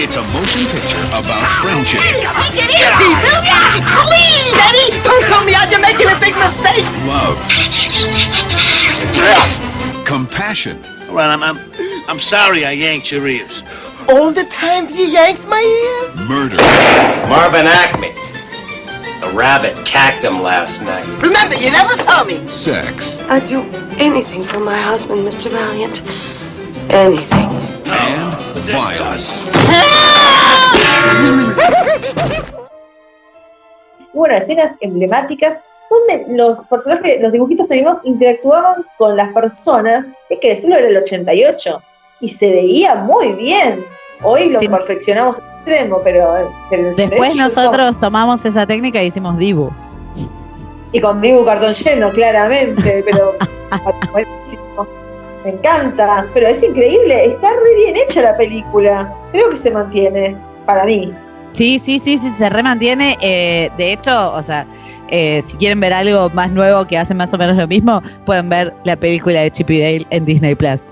It's 0.00 0.16
a 0.16 0.24
motion 0.32 0.64
picture 0.64 1.04
about 1.12 1.44
friendship, 1.60 2.00
Get 2.56 2.72
easy, 2.72 3.12
Billy! 3.20 3.84
Please, 3.84 4.48
Eddie! 4.56 4.96
Don't 5.04 5.28
tell 5.28 5.44
me 5.44 5.52
out 5.52 5.68
you're 5.68 5.84
making 5.84 6.08
a 6.08 6.16
big 6.16 6.32
mistake! 6.40 6.88
love, 7.04 7.36
compassion, 10.06 10.80
Well, 11.12 11.28
I'm, 11.28 11.42
I'm, 11.42 11.60
I'm 12.08 12.18
sorry 12.18 12.64
I 12.64 12.72
yanked 12.72 13.12
your 13.12 13.28
ears. 13.28 13.62
All 14.08 14.32
the 14.32 14.44
time 14.44 14.88
you 14.88 15.04
yanked 15.04 15.46
my 15.48 15.60
ears? 15.60 16.16
murder, 16.26 16.56
Marvin 17.28 17.68
Acme. 17.68 18.08
The 19.20 19.32
rabbit 19.34 19.76
cacked 19.86 20.24
him 20.24 20.42
last 20.42 20.82
night. 20.82 21.06
Remember, 21.22 21.54
you 21.56 21.70
never 21.70 21.96
saw 22.02 22.24
me. 22.24 22.46
sex, 22.48 23.18
I'd 23.30 23.46
do 23.48 23.62
anything 23.98 24.44
for 24.44 24.60
my 24.60 24.76
husband, 24.76 25.26
Mr. 25.26 25.50
Valiant. 25.50 26.02
Anything. 26.90 27.48
and 27.86 28.58
violence. 28.66 29.48
Hubo 34.12 34.24
unas 34.24 34.42
escenas 34.42 34.76
emblemáticas 34.80 35.60
donde 35.90 36.24
los 36.28 36.60
personajes, 36.64 37.20
los 37.20 37.32
dibujitos 37.32 37.70
animados 37.70 38.00
interactuaban 38.04 38.84
con 38.98 39.16
las 39.16 39.32
personas, 39.32 40.06
hay 40.30 40.38
que 40.40 40.50
decirlo, 40.50 40.76
era 40.76 40.88
el 40.88 40.96
88, 40.96 41.82
y 42.20 42.28
se 42.28 42.50
veía 42.50 42.94
muy 42.94 43.32
bien. 43.32 43.84
Hoy 44.22 44.50
lo 44.50 44.60
Sí. 44.60 44.68
perfeccionamos 44.68 45.38
al 45.38 45.44
extremo, 45.58 46.00
pero... 46.02 46.36
el 46.70 46.96
Después 46.96 47.30
88 47.30 47.36
nosotros 47.36 48.00
tomamos 48.00 48.44
esa 48.44 48.66
técnica 48.66 49.02
y 49.02 49.06
hicimos 49.06 49.38
Dibu. 49.38 49.70
Y 50.92 51.00
con 51.00 51.20
Dibu 51.20 51.44
cartón 51.44 51.74
lleno, 51.74 52.10
claramente, 52.10 53.04
pero... 53.10 53.34
Me 55.44 55.52
encanta, 55.52 56.26
pero 56.34 56.48
es 56.48 56.62
increíble, 56.62 57.26
está 57.26 57.48
re 57.48 57.74
bien 57.76 57.96
hecha 57.96 58.22
la 58.22 58.36
película. 58.36 59.12
Creo 59.30 59.50
que 59.50 59.56
se 59.56 59.70
mantiene, 59.70 60.36
para 60.64 60.84
mí. 60.84 61.12
Sí, 61.52 61.78
sí, 61.78 61.98
sí, 61.98 62.18
sí, 62.18 62.30
se 62.30 62.48
remantiene. 62.50 63.16
Eh, 63.22 63.70
de 63.78 63.92
hecho, 63.92 64.32
o 64.32 64.42
sea, 64.42 64.66
eh, 65.10 65.42
si 65.42 65.56
quieren 65.56 65.78
ver 65.78 65.92
algo 65.92 66.28
más 66.30 66.50
nuevo 66.50 66.84
que 66.84 66.98
hace 66.98 67.14
más 67.14 67.32
o 67.32 67.38
menos 67.38 67.56
lo 67.56 67.68
mismo, 67.68 68.02
pueden 68.24 68.48
ver 68.48 68.74
la 68.84 68.96
película 68.96 69.40
de 69.40 69.50
Chip 69.52 69.70
y 69.70 69.80
Dale 69.80 70.06
en 70.10 70.24
Disney 70.24 70.54
Plus. 70.54 70.84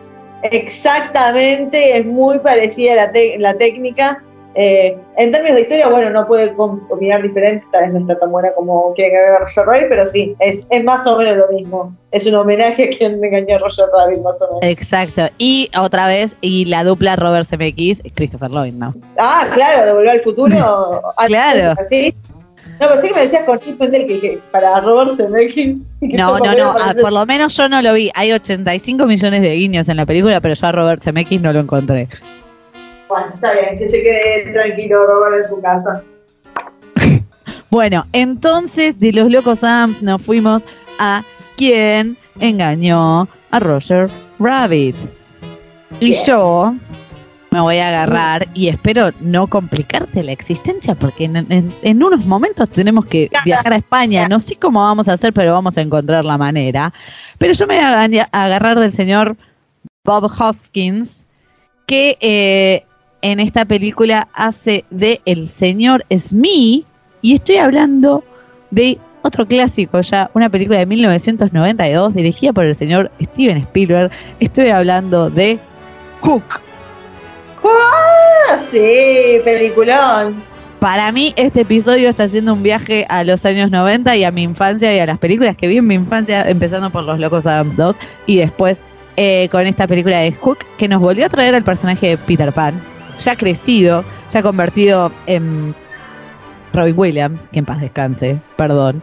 Exactamente, 0.45 1.97
es 1.97 2.05
muy 2.07 2.39
parecida 2.39 2.95
la, 2.95 3.13
la 3.39 3.55
técnica. 3.55 4.23
Eh, 4.57 4.97
en 5.17 5.33
términos 5.33 5.57
de 5.57 5.63
historia, 5.63 5.89
bueno, 5.89 6.11
no 6.11 6.29
puede 6.29 6.55
opinar 6.57 7.23
diferente, 7.23 7.67
tal 7.73 7.85
vez 7.85 7.93
no 7.93 7.99
está 8.01 8.17
tan 8.21 8.31
buena 8.31 8.53
como 8.53 8.95
quieren 8.95 9.13
que 9.13 9.19
vea 9.19 9.39
Roger 9.41 9.67
Rabbit, 9.67 9.87
pero 9.89 10.07
sí, 10.07 10.37
es, 10.39 10.65
es 10.71 10.85
más 10.85 11.05
o 11.09 11.19
menos 11.19 11.39
lo 11.39 11.49
mismo. 11.49 11.93
Es 12.13 12.25
un 12.27 12.37
homenaje 12.37 12.85
a 12.85 12.97
quien 12.97 13.19
me 13.19 13.27
engañó 13.27 13.57
a 13.57 13.59
Roger 13.59 13.87
Rabbit, 13.93 14.23
más 14.23 14.41
o 14.43 14.47
menos. 14.47 14.61
Exacto. 14.63 15.23
Y 15.39 15.71
otra 15.77 16.07
vez, 16.07 16.37
y 16.41 16.67
la 16.67 16.85
dupla 16.85 17.17
Robert 17.17 17.49
Zemeckis, 17.49 18.01
Christopher 18.15 18.51
Lloyd, 18.51 18.75
¿no? 18.75 18.95
Ah, 19.19 19.47
claro, 19.55 19.87
de 19.87 19.93
Volver 19.93 20.11
al 20.11 20.21
Futuro. 20.21 20.55
Ah, 21.17 21.27
Claro. 21.27 21.75
¿Sí? 21.89 22.15
No, 22.81 22.89
pensé 22.89 23.09
que 23.09 23.15
me 23.15 23.21
decías 23.23 23.45
con 23.45 23.59
Chip 23.61 23.79
Pendel 23.79 24.07
que, 24.07 24.21
que 24.21 24.41
para 24.51 24.81
Robert 24.81 25.17
Zemeckis. 25.17 25.79
No, 26.01 26.39
no, 26.39 26.55
no, 26.55 26.75
ah, 26.79 26.95
por 27.01 27.13
lo 27.13 27.25
menos 27.27 27.57
yo 27.57 27.69
no 27.69 27.81
lo 27.81 27.95
vi. 27.95 28.11
Hay 28.15 28.33
85 28.33 29.07
millones 29.07 29.43
de 29.43 29.55
guiños 29.55 29.89
en 29.89 29.97
la 29.97 30.07
película, 30.07 30.41
pero 30.41 30.55
yo 30.55 30.67
a 30.67 30.73
Robert 30.73 31.03
Zemeckis 31.03 31.41
no 31.41 31.53
lo 31.53 31.61
encontré. 31.61 32.09
Bueno, 33.09 33.27
está 33.35 33.53
bien, 33.53 33.79
que 33.79 33.89
se 33.89 34.03
quede 34.03 34.53
tranquilo 34.53 35.07
Robert 35.07 35.43
en 35.43 35.49
su 35.49 35.61
casa. 35.61 36.03
Bueno, 37.71 38.07
entonces 38.13 39.01
de 39.01 39.13
los 39.13 39.29
locos 39.29 39.65
Adams 39.65 40.01
nos 40.01 40.23
fuimos 40.23 40.65
a 41.01 41.25
quién 41.57 42.17
engañó 42.39 43.27
a 43.51 43.59
Roger 43.59 44.09
Rabbit. 44.39 44.95
Y 45.99 46.11
Bien. 46.11 46.23
yo 46.25 46.75
me 47.55 47.61
voy 47.61 47.79
a 47.79 47.89
agarrar 47.89 48.49
y 48.53 48.67
espero 48.69 49.11
no 49.21 49.47
complicarte 49.47 50.25
la 50.25 50.33
existencia 50.33 50.95
porque 50.97 51.25
en, 51.27 51.37
en- 51.37 51.73
en 51.83 52.03
unos 52.03 52.27
momentos 52.27 52.69
tenemos 52.69 53.07
que 53.07 53.31
viajar 53.45 53.73
a 53.73 53.77
España. 53.77 54.27
No 54.29 54.41
sé 54.41 54.57
cómo 54.57 54.81
vamos 54.81 55.07
a 55.09 55.13
hacer, 55.13 55.33
pero 55.33 55.53
vamos 55.53 55.79
a 55.79 55.81
encontrar 55.81 56.25
la 56.25 56.37
manera. 56.37 56.93
Pero 57.39 57.53
yo 57.53 57.67
me 57.69 57.77
voy 57.77 58.19
a 58.19 58.29
agarrar 58.33 58.79
del 58.81 58.91
señor 58.93 59.37
Bob 60.05 60.25
Hoskins, 60.39 61.25
que 61.87 62.17
eh, 62.21 62.85
en 63.23 63.39
esta 63.39 63.65
película 63.65 64.27
hace 64.35 64.85
de 64.91 65.21
el 65.25 65.49
señor 65.49 66.05
Smee, 66.11 66.85
y 67.23 67.35
estoy 67.35 67.57
hablando 67.59 68.25
de 68.73 68.99
otro 69.23 69.47
clásico 69.47 70.01
ya, 70.01 70.29
una 70.35 70.51
película 70.51 70.81
de 70.81 70.87
1992 70.87 72.15
dirigida 72.15 72.53
por 72.53 72.65
el 72.65 72.75
señor 72.75 73.11
Steven 73.23 73.59
Spielberg. 73.59 74.11
Estoy 74.41 74.69
hablando 74.71 75.31
de 75.31 75.59
Hook. 76.21 76.43
Ah, 77.65 78.59
sí, 78.71 79.41
peliculón. 79.45 80.43
Para 80.81 81.11
mí 81.13 81.33
este 81.37 81.63
episodio 81.63 82.11
está 82.11 82.25
haciendo 82.25 82.53
un 82.53 82.63
viaje 82.63 83.07
a 83.09 83.25
los 83.25 83.47
años 83.47 83.71
90 83.71 84.17
y 84.17 84.25
a 84.25 84.31
mi 84.31 84.43
infancia 84.43 84.95
y 84.95 84.99
a 84.99 85.07
las 85.07 85.19
películas 85.19 85.57
que 85.57 85.67
vi 85.67 85.79
en 85.79 85.87
mi 85.87 85.95
infancia, 85.95 86.47
empezando 86.49 86.91
por 86.91 87.05
Los 87.05 87.19
Locos 87.19 87.47
Adams 87.47 87.77
2 87.77 87.97
y 88.27 88.37
después 88.37 88.83
eh, 89.17 89.49
con 89.51 89.67
esta 89.67 89.87
película 89.87 90.19
de 90.19 90.33
Hook 90.33 90.59
que 90.77 90.89
nos 90.89 91.01
volvió 91.01 91.25
a 91.25 91.29
traer 91.31 91.55
al 91.55 91.65
personaje 91.65 92.09
de 92.09 92.19
Peter 92.19 92.53
Pan, 92.53 92.79
ya 93.19 93.35
crecido, 93.35 94.05
ya 94.31 94.43
convertido 94.43 95.11
en 95.27 95.75
Robin 96.75 96.99
Williams, 96.99 97.49
que 97.51 97.61
en 97.61 97.65
paz 97.65 97.81
descanse, 97.81 98.39
perdón, 98.57 99.03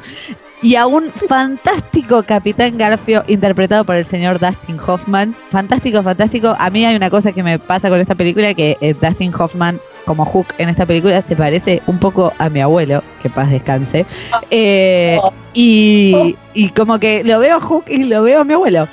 y 0.62 0.76
a 0.76 0.86
un 0.86 1.12
fantástico 1.12 2.24
Capitán 2.24 2.78
Garfio 2.78 3.24
interpretado 3.28 3.84
por 3.84 3.96
el 3.96 4.06
señor 4.06 4.40
Dustin 4.40 4.80
Hoffman. 4.86 5.34
Fantástico, 5.50 6.04
fantástico. 6.04 6.56
A 6.60 6.70
mí 6.70 6.86
hay 6.86 6.96
una 6.96 7.10
cosa 7.10 7.32
que 7.32 7.42
me 7.44 7.58
pasa 7.60 7.90
con 7.90 8.00
esta 8.00 8.16
película, 8.16 8.54
que 8.54 8.78
eh, 8.82 8.94
Dustin 9.00 9.34
Hoffman 9.38 9.80
como 10.06 10.26
Hook 10.26 10.48
en 10.58 10.70
esta 10.70 10.86
película 10.86 11.22
se 11.22 11.36
parece 11.36 11.82
un 11.88 11.98
poco 12.00 12.34
a 12.38 12.50
mi 12.50 12.60
abuelo, 12.62 13.04
que 13.22 13.30
paz 13.30 13.50
descanse. 13.50 14.06
Eh, 14.50 15.20
y, 15.54 16.36
y 16.54 16.70
como 16.70 17.00
que 17.00 17.24
lo 17.24 17.40
veo 17.40 17.58
a 17.58 17.62
Hook 17.62 17.86
y 17.88 18.04
lo 18.06 18.24
veo 18.24 18.42
a 18.42 18.44
mi 18.44 18.54
abuelo. 18.54 18.88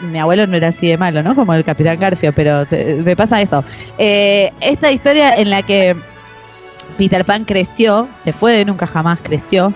Mi 0.00 0.18
abuelo 0.18 0.46
no 0.46 0.56
era 0.56 0.68
así 0.68 0.88
de 0.88 0.98
malo, 0.98 1.22
¿no? 1.22 1.34
Como 1.34 1.54
el 1.54 1.64
Capitán 1.64 1.98
Garfio, 1.98 2.34
pero 2.34 2.66
te- 2.66 2.96
me 2.96 3.16
pasa 3.16 3.40
eso. 3.40 3.64
Eh, 3.98 4.52
esta 4.60 4.90
historia 4.90 5.34
en 5.36 5.48
la 5.50 5.62
que 5.62 5.96
Peter 6.98 7.24
Pan 7.24 7.44
creció, 7.44 8.08
se 8.20 8.32
fue 8.32 8.52
de 8.52 8.64
nunca 8.64 8.86
jamás, 8.86 9.18
creció, 9.22 9.72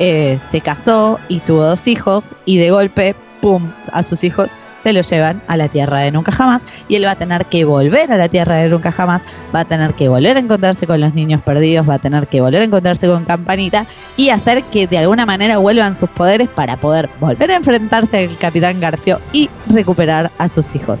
eh, 0.00 0.38
se 0.48 0.60
casó 0.60 1.20
y 1.28 1.40
tuvo 1.40 1.62
dos 1.62 1.86
hijos 1.86 2.34
y 2.46 2.58
de 2.58 2.70
golpe, 2.70 3.14
¡pum!, 3.40 3.70
a 3.92 4.02
sus 4.02 4.24
hijos 4.24 4.50
se 4.78 4.94
los 4.94 5.10
llevan 5.10 5.42
a 5.46 5.58
la 5.58 5.68
tierra 5.68 5.98
de 5.98 6.10
nunca 6.10 6.32
jamás 6.32 6.64
y 6.88 6.96
él 6.96 7.04
va 7.04 7.10
a 7.10 7.16
tener 7.16 7.44
que 7.46 7.64
volver 7.64 8.10
a 8.10 8.16
la 8.16 8.28
tierra 8.28 8.56
de 8.56 8.70
nunca 8.70 8.90
jamás, 8.90 9.22
va 9.54 9.60
a 9.60 9.64
tener 9.66 9.92
que 9.92 10.08
volver 10.08 10.38
a 10.38 10.40
encontrarse 10.40 10.86
con 10.86 11.00
los 11.00 11.14
niños 11.14 11.42
perdidos, 11.42 11.88
va 11.88 11.94
a 11.94 11.98
tener 11.98 12.26
que 12.28 12.40
volver 12.40 12.62
a 12.62 12.64
encontrarse 12.64 13.06
con 13.06 13.24
Campanita 13.26 13.84
y 14.16 14.30
hacer 14.30 14.62
que 14.64 14.86
de 14.86 14.96
alguna 14.96 15.26
manera 15.26 15.58
vuelvan 15.58 15.94
sus 15.94 16.08
poderes 16.08 16.48
para 16.48 16.78
poder 16.78 17.10
volver 17.20 17.50
a 17.50 17.56
enfrentarse 17.56 18.18
al 18.20 18.38
Capitán 18.38 18.80
Garfio 18.80 19.20
y 19.34 19.50
recuperar 19.68 20.30
a 20.38 20.48
sus 20.48 20.74
hijos. 20.74 20.98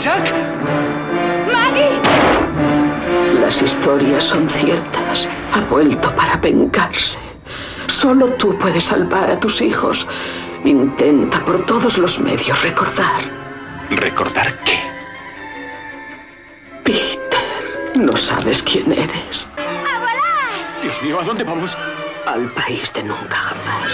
Chuck? 0.00 0.24
Las 3.48 3.62
historias 3.62 4.24
son 4.24 4.46
ciertas. 4.46 5.26
Ha 5.54 5.60
vuelto 5.70 6.14
para 6.14 6.36
vengarse. 6.36 7.27
Solo 8.00 8.28
tú 8.34 8.56
puedes 8.56 8.84
salvar 8.84 9.28
a 9.28 9.40
tus 9.40 9.60
hijos. 9.60 10.06
Intenta 10.64 11.44
por 11.44 11.66
todos 11.66 11.98
los 11.98 12.20
medios 12.20 12.62
recordar. 12.62 13.22
¿Recordar 13.90 14.56
qué? 14.62 14.78
Peter. 16.84 17.96
No 17.96 18.16
sabes 18.16 18.62
quién 18.62 18.92
eres. 18.92 19.48
Dios 20.80 21.02
mío, 21.02 21.18
¿a 21.20 21.24
dónde 21.24 21.42
vamos? 21.42 21.76
Al 22.24 22.48
país 22.52 22.92
de 22.94 23.02
nunca 23.02 23.34
jamás. 23.34 23.90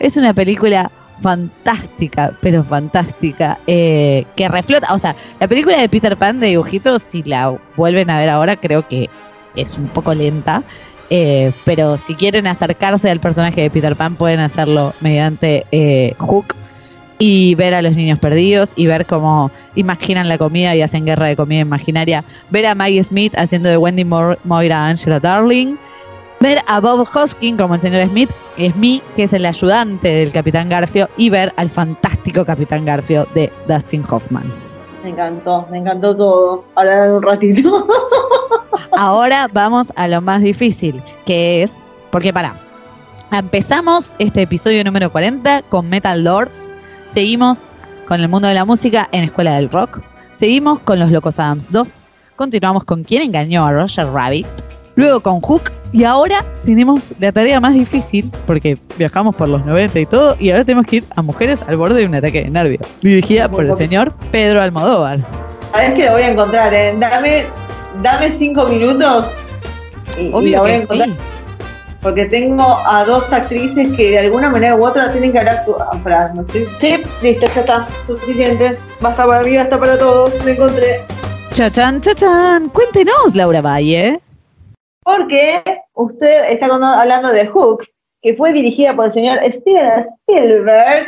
Es 0.00 0.16
una 0.16 0.34
película 0.34 0.90
fantástica, 1.22 2.32
pero 2.40 2.64
fantástica, 2.64 3.56
eh, 3.68 4.26
que 4.34 4.48
reflota, 4.48 4.92
o 4.92 4.98
sea, 4.98 5.14
la 5.38 5.46
película 5.46 5.78
de 5.78 5.88
Peter 5.88 6.16
Pan 6.16 6.40
de 6.40 6.48
dibujitos, 6.48 7.04
si 7.04 7.22
la 7.22 7.56
vuelven 7.76 8.10
a 8.10 8.18
ver 8.18 8.30
ahora, 8.30 8.56
creo 8.56 8.88
que 8.88 9.08
es 9.54 9.76
un 9.76 9.88
poco 9.88 10.14
lenta, 10.14 10.64
eh, 11.10 11.52
pero 11.64 11.98
si 11.98 12.14
quieren 12.14 12.46
acercarse 12.46 13.10
al 13.10 13.20
personaje 13.20 13.60
de 13.62 13.70
Peter 13.70 13.94
Pan, 13.96 14.14
pueden 14.16 14.40
hacerlo 14.40 14.94
mediante 15.00 15.66
eh, 15.72 16.14
Hook 16.18 16.54
y 17.18 17.54
ver 17.56 17.74
a 17.74 17.82
los 17.82 17.94
niños 17.94 18.18
perdidos 18.18 18.72
y 18.76 18.86
ver 18.86 19.04
cómo 19.04 19.50
imaginan 19.74 20.28
la 20.28 20.38
comida 20.38 20.74
y 20.74 20.80
hacen 20.82 21.04
guerra 21.04 21.26
de 21.26 21.36
comida 21.36 21.60
imaginaria, 21.60 22.24
ver 22.50 22.66
a 22.66 22.74
Maggie 22.74 23.04
Smith 23.04 23.34
haciendo 23.36 23.68
de 23.68 23.76
Wendy 23.76 24.04
Mo- 24.04 24.36
Moira 24.44 24.86
Angela 24.86 25.20
Darling, 25.20 25.76
ver 26.40 26.60
a 26.66 26.80
Bob 26.80 27.06
Hoskin 27.14 27.58
como 27.58 27.74
el 27.74 27.80
señor 27.80 28.08
Smith, 28.08 28.30
Smith, 28.72 29.02
que 29.16 29.24
es 29.24 29.32
el 29.34 29.44
ayudante 29.44 30.08
del 30.08 30.32
Capitán 30.32 30.70
Garfio, 30.70 31.10
y 31.18 31.28
ver 31.28 31.52
al 31.56 31.68
fantástico 31.68 32.46
Capitán 32.46 32.86
Garfio 32.86 33.26
de 33.34 33.52
Dustin 33.68 34.02
Hoffman. 34.08 34.50
Me 35.04 35.10
encantó, 35.10 35.66
me 35.70 35.78
encantó 35.78 36.16
todo. 36.16 36.64
Ahora 36.74 37.12
un 37.12 37.22
ratito. 37.22 37.86
Ahora 38.96 39.48
vamos 39.52 39.92
a 39.96 40.08
lo 40.08 40.20
más 40.20 40.42
difícil, 40.42 41.02
que 41.26 41.62
es, 41.62 41.72
porque 42.10 42.32
para, 42.32 42.54
empezamos 43.32 44.14
este 44.18 44.42
episodio 44.42 44.82
número 44.84 45.10
40 45.10 45.62
con 45.68 45.88
Metal 45.88 46.22
Lords, 46.22 46.70
seguimos 47.06 47.72
con 48.06 48.20
el 48.20 48.28
mundo 48.28 48.48
de 48.48 48.54
la 48.54 48.64
música 48.64 49.08
en 49.12 49.24
Escuela 49.24 49.54
del 49.54 49.70
Rock, 49.70 50.00
seguimos 50.34 50.80
con 50.80 50.98
Los 50.98 51.10
Locos 51.10 51.38
Adams 51.38 51.70
2, 51.70 52.06
continuamos 52.36 52.84
con 52.84 53.04
Quién 53.04 53.22
engañó 53.22 53.66
a 53.66 53.72
Roger 53.72 54.06
Rabbit, 54.06 54.46
luego 54.96 55.20
con 55.20 55.40
Hook. 55.40 55.72
Y 55.92 56.04
ahora 56.04 56.44
tenemos 56.64 57.12
la 57.18 57.32
tarea 57.32 57.58
más 57.58 57.74
difícil 57.74 58.30
porque 58.46 58.78
viajamos 58.96 59.34
por 59.34 59.48
los 59.48 59.66
90 59.66 59.98
y 59.98 60.06
todo 60.06 60.36
y 60.38 60.50
ahora 60.50 60.64
tenemos 60.64 60.86
que 60.86 60.96
ir 60.96 61.04
a 61.16 61.22
Mujeres 61.22 61.62
al 61.66 61.76
borde 61.76 61.96
de 61.96 62.06
un 62.06 62.14
ataque 62.14 62.44
de 62.44 62.50
nervios, 62.50 62.86
dirigida 63.02 63.50
por 63.50 63.64
el 63.64 63.74
señor 63.74 64.12
Pedro 64.30 64.62
Almodóvar. 64.62 65.18
Sabes 65.72 65.94
que 65.94 66.04
lo 66.04 66.12
voy 66.12 66.22
a 66.22 66.30
encontrar, 66.30 66.72
¿eh? 66.72 66.94
Dame, 66.98 67.44
dame 68.02 68.32
cinco 68.32 68.64
minutos 68.66 69.26
y, 70.18 70.22
y 70.26 70.32
Obvio 70.32 70.50
la 70.56 70.60
voy 70.60 70.70
a 70.70 70.76
que 70.76 70.82
encontrar. 70.82 71.08
sí. 71.08 71.16
Porque 72.02 72.24
tengo 72.26 72.78
a 72.86 73.04
dos 73.04 73.30
actrices 73.30 73.88
que 73.94 74.10
de 74.12 74.18
alguna 74.20 74.48
manera 74.48 74.74
u 74.74 74.86
otra 74.86 75.12
tienen 75.12 75.32
que 75.32 75.38
no 76.34 76.42
estoy- 76.42 76.66
Sí, 76.80 76.96
listo, 77.20 77.46
ya 77.54 77.60
está. 77.60 77.88
Suficiente. 78.06 78.78
Basta 79.02 79.26
para 79.26 79.42
mí, 79.44 79.54
basta 79.56 79.78
para 79.78 79.98
todos. 79.98 80.42
Lo 80.42 80.50
encontré. 80.50 81.02
Chachán, 81.52 82.00
chachán, 82.00 82.70
cuéntenos 82.70 83.34
Laura 83.34 83.60
Valle. 83.60 84.18
Porque 85.04 85.62
usted 85.94 86.50
está 86.50 86.66
hablando 86.66 87.28
de 87.32 87.46
Hook, 87.48 87.84
que 88.22 88.34
fue 88.34 88.52
dirigida 88.54 88.94
por 88.96 89.06
el 89.06 89.12
señor 89.12 89.38
Steven 89.44 89.98
Spielberg, 89.98 91.06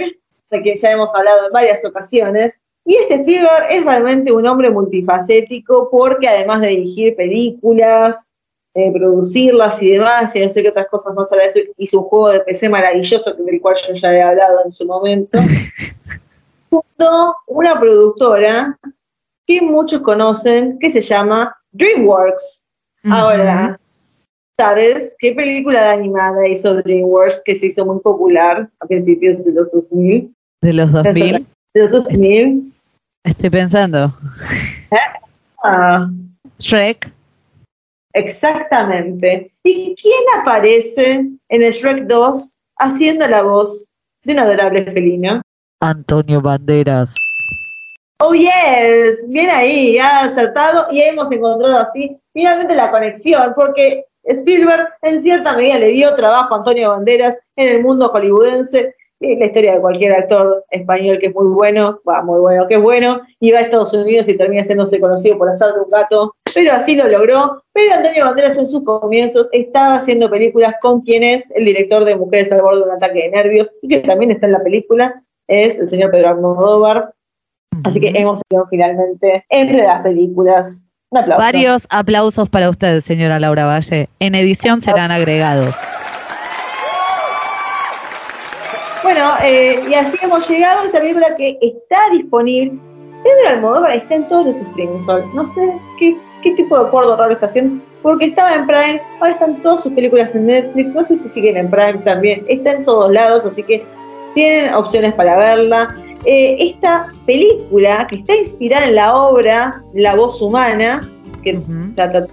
de 0.51 0.63
que 0.63 0.77
ya 0.77 0.91
hemos 0.91 1.15
hablado 1.15 1.47
en 1.47 1.53
varias 1.53 1.83
ocasiones. 1.87 2.59
Y 2.85 2.97
este 2.97 3.15
Spielberg 3.15 3.67
es 3.71 3.85
realmente 3.85 4.33
un 4.33 4.47
hombre 4.47 4.71
multifacético 4.71 5.89
porque 5.91 6.29
además 6.29 6.61
de 6.61 6.69
dirigir 6.69 7.15
películas, 7.15 8.31
eh, 8.75 8.91
producirlas 8.93 9.81
y 9.83 9.91
demás, 9.91 10.35
y 10.35 10.41
no 10.41 10.49
sé 10.49 10.63
qué 10.63 10.71
otras 10.71 10.89
cosas 10.89 11.15
más 11.15 11.31
de 11.31 11.37
eso, 11.45 11.61
hizo 11.77 12.01
un 12.01 12.05
juego 12.05 12.31
de 12.31 12.41
PC 12.41 12.69
maravilloso 12.69 13.35
del 13.35 13.61
cual 13.61 13.77
yo 13.87 13.95
ya 13.95 14.13
he 14.13 14.23
hablado 14.23 14.61
en 14.65 14.73
su 14.73 14.87
momento. 14.87 15.39
Fundó 16.71 17.37
una 17.47 17.79
productora 17.79 18.79
que 19.47 19.61
muchos 19.61 20.03
conocen, 20.03 20.79
que 20.79 20.91
se 20.91 21.03
llama 21.03 21.55
DreamWorks. 21.73 22.67
Ahora, 23.05 23.79
¿sabes 24.57 25.15
qué 25.19 25.35
película 25.35 25.83
de 25.83 25.89
animada 25.89 26.49
hizo 26.49 26.75
DreamWorks 26.75 27.43
que 27.45 27.55
se 27.55 27.67
hizo 27.67 27.85
muy 27.85 28.01
popular 28.01 28.71
a 28.81 28.87
principios 28.87 29.45
de 29.45 29.53
los 29.53 29.71
2000? 29.71 30.35
De 30.63 30.73
los 30.73 30.93
2000, 30.93 31.47
De 31.75 31.81
los 31.81 31.91
2000. 31.91 32.73
estoy 33.25 33.51
pensando. 33.51 34.15
Ah, 35.65 36.11
Shrek, 36.59 37.13
exactamente. 38.13 39.53
¿Y 39.63 39.95
quién 39.95 40.23
aparece 40.41 41.31
en 41.49 41.63
el 41.63 41.73
Shrek 41.73 42.07
2 42.07 42.59
haciendo 42.79 43.27
la 43.27 43.43
voz 43.43 43.91
de 44.25 44.33
un 44.33 44.41
adorable 44.41 44.85
felino? 44.91 45.41
Antonio 45.81 46.41
Banderas. 46.41 47.15
Oh, 48.21 48.35
yes, 48.35 49.29
bien 49.29 49.51
ahí, 49.51 49.99
ha 49.99 50.25
acertado 50.25 50.87
y 50.93 51.01
hemos 51.01 51.31
encontrado 51.33 51.79
así 51.81 52.17
finalmente 52.33 52.75
la 52.75 52.91
conexión, 52.91 53.53
porque 53.57 54.05
Spielberg 54.25 54.89
en 55.03 55.23
cierta 55.23 55.57
medida 55.57 55.79
le 55.79 55.89
dio 55.89 56.15
trabajo 56.15 56.55
a 56.55 56.59
Antonio 56.59 56.91
Banderas 56.91 57.39
en 57.57 57.77
el 57.77 57.83
mundo 57.83 58.11
hollywoodense. 58.11 58.95
Es 59.23 59.39
la 59.39 59.47
historia 59.47 59.75
de 59.75 59.81
cualquier 59.81 60.13
actor 60.13 60.65
español 60.71 61.19
que 61.21 61.29
es 61.29 61.35
muy 61.35 61.47
bueno, 61.47 62.01
va, 62.09 62.23
muy 62.23 62.41
bueno, 62.41 62.67
que 62.67 62.75
es 62.75 62.83
bueno, 62.83 63.21
y 63.39 63.53
va 63.53 63.61
a 63.61 63.63
Estados 63.63 63.95
Unidos 63.95 64.29
y 64.29 64.37
termina 64.37 64.65
siéndose 64.65 64.99
conocido 64.99 65.39
por 65.39 65.49
hacer 65.49 65.73
de 65.75 65.81
un 65.81 65.91
gato, 65.91 66.35
pero 66.53 66.73
así 66.73 66.97
lo 66.97 67.07
logró. 67.07 67.63
Pero 67.73 67.95
Antonio 67.95 68.25
Banderas 68.25 68.59
en 68.59 68.67
sus 68.67 68.83
comienzos 68.83 69.49
estaba 69.53 69.95
haciendo 69.95 70.29
películas 70.29 70.75
con 70.83 71.03
quien 71.03 71.23
es 71.23 71.51
el 71.53 71.65
director 71.67 72.05
de 72.05 72.17
Mujeres 72.17 72.51
al 72.51 72.63
borde 72.63 72.81
de 72.81 72.85
un 72.85 72.91
ataque 72.91 73.23
de 73.23 73.31
nervios, 73.31 73.71
y 73.81 73.89
que 73.89 74.01
también 74.01 74.33
está 74.33 74.47
en 74.47 74.53
la 74.53 74.63
película, 74.63 75.23
es 75.47 75.79
el 75.79 75.89
señor 75.89 76.11
Pedro 76.11 76.31
Almodóvar. 76.31 77.15
Así 77.85 78.01
que 78.01 78.09
hemos 78.09 78.41
sido 78.51 78.67
finalmente 78.71 79.45
entre 79.51 79.85
las 79.85 80.03
películas. 80.03 80.87
Un 81.11 81.19
aplauso. 81.21 81.43
Varios 81.43 81.87
aplausos 81.91 82.49
para 82.49 82.71
usted, 82.71 83.01
señora 83.01 83.39
Laura 83.39 83.67
Valle. 83.67 84.09
En 84.19 84.35
edición 84.35 84.83
serán 84.83 85.11
agregados. 85.11 85.77
Bueno, 89.13 89.35
eh, 89.45 89.79
y 89.91 89.93
así 89.93 90.17
hemos 90.23 90.49
llegado 90.49 90.81
a 90.81 90.85
esta 90.87 90.99
película 90.99 91.37
que 91.37 91.59
está 91.61 91.99
disponible. 92.13 92.79
Pedro 93.23 93.51
Almodóvar 93.51 93.95
está 93.95 94.15
en 94.15 94.27
todos 94.27 94.47
los 94.47 94.57
streaming, 94.57 95.03
Sol. 95.03 95.23
No 95.35 95.45
sé 95.45 95.61
qué, 95.99 96.17
qué 96.43 96.53
tipo 96.53 96.79
de 96.79 96.87
acuerdo 96.87 97.15
raro 97.15 97.35
está 97.35 97.45
haciendo, 97.45 97.85
porque 98.01 98.25
estaba 98.25 98.55
en 98.55 98.67
Prime, 98.67 99.03
ahora 99.21 99.33
están 99.33 99.61
todas 99.61 99.83
sus 99.83 99.93
películas 99.93 100.35
en 100.35 100.47
Netflix, 100.47 100.95
no 100.95 101.05
sé 101.05 101.19
si 101.19 101.29
siguen 101.29 101.59
en 101.59 101.71
Prime 101.71 101.99
también, 102.07 102.43
está 102.49 102.71
en 102.71 102.87
todos 102.87 103.13
lados, 103.13 103.45
así 103.45 103.63
que 103.63 103.85
tienen 104.33 104.73
opciones 104.73 105.13
para 105.13 105.37
verla. 105.37 105.95
Eh, 106.25 106.57
esta 106.71 107.13
película, 107.27 108.07
que 108.07 108.17
está 108.17 108.35
inspirada 108.35 108.87
en 108.87 108.95
la 108.95 109.15
obra 109.15 109.85
La 109.93 110.17
voz 110.17 110.41
humana, 110.41 111.07
que 111.45 111.61
trata 111.97 112.23
de 112.23 112.29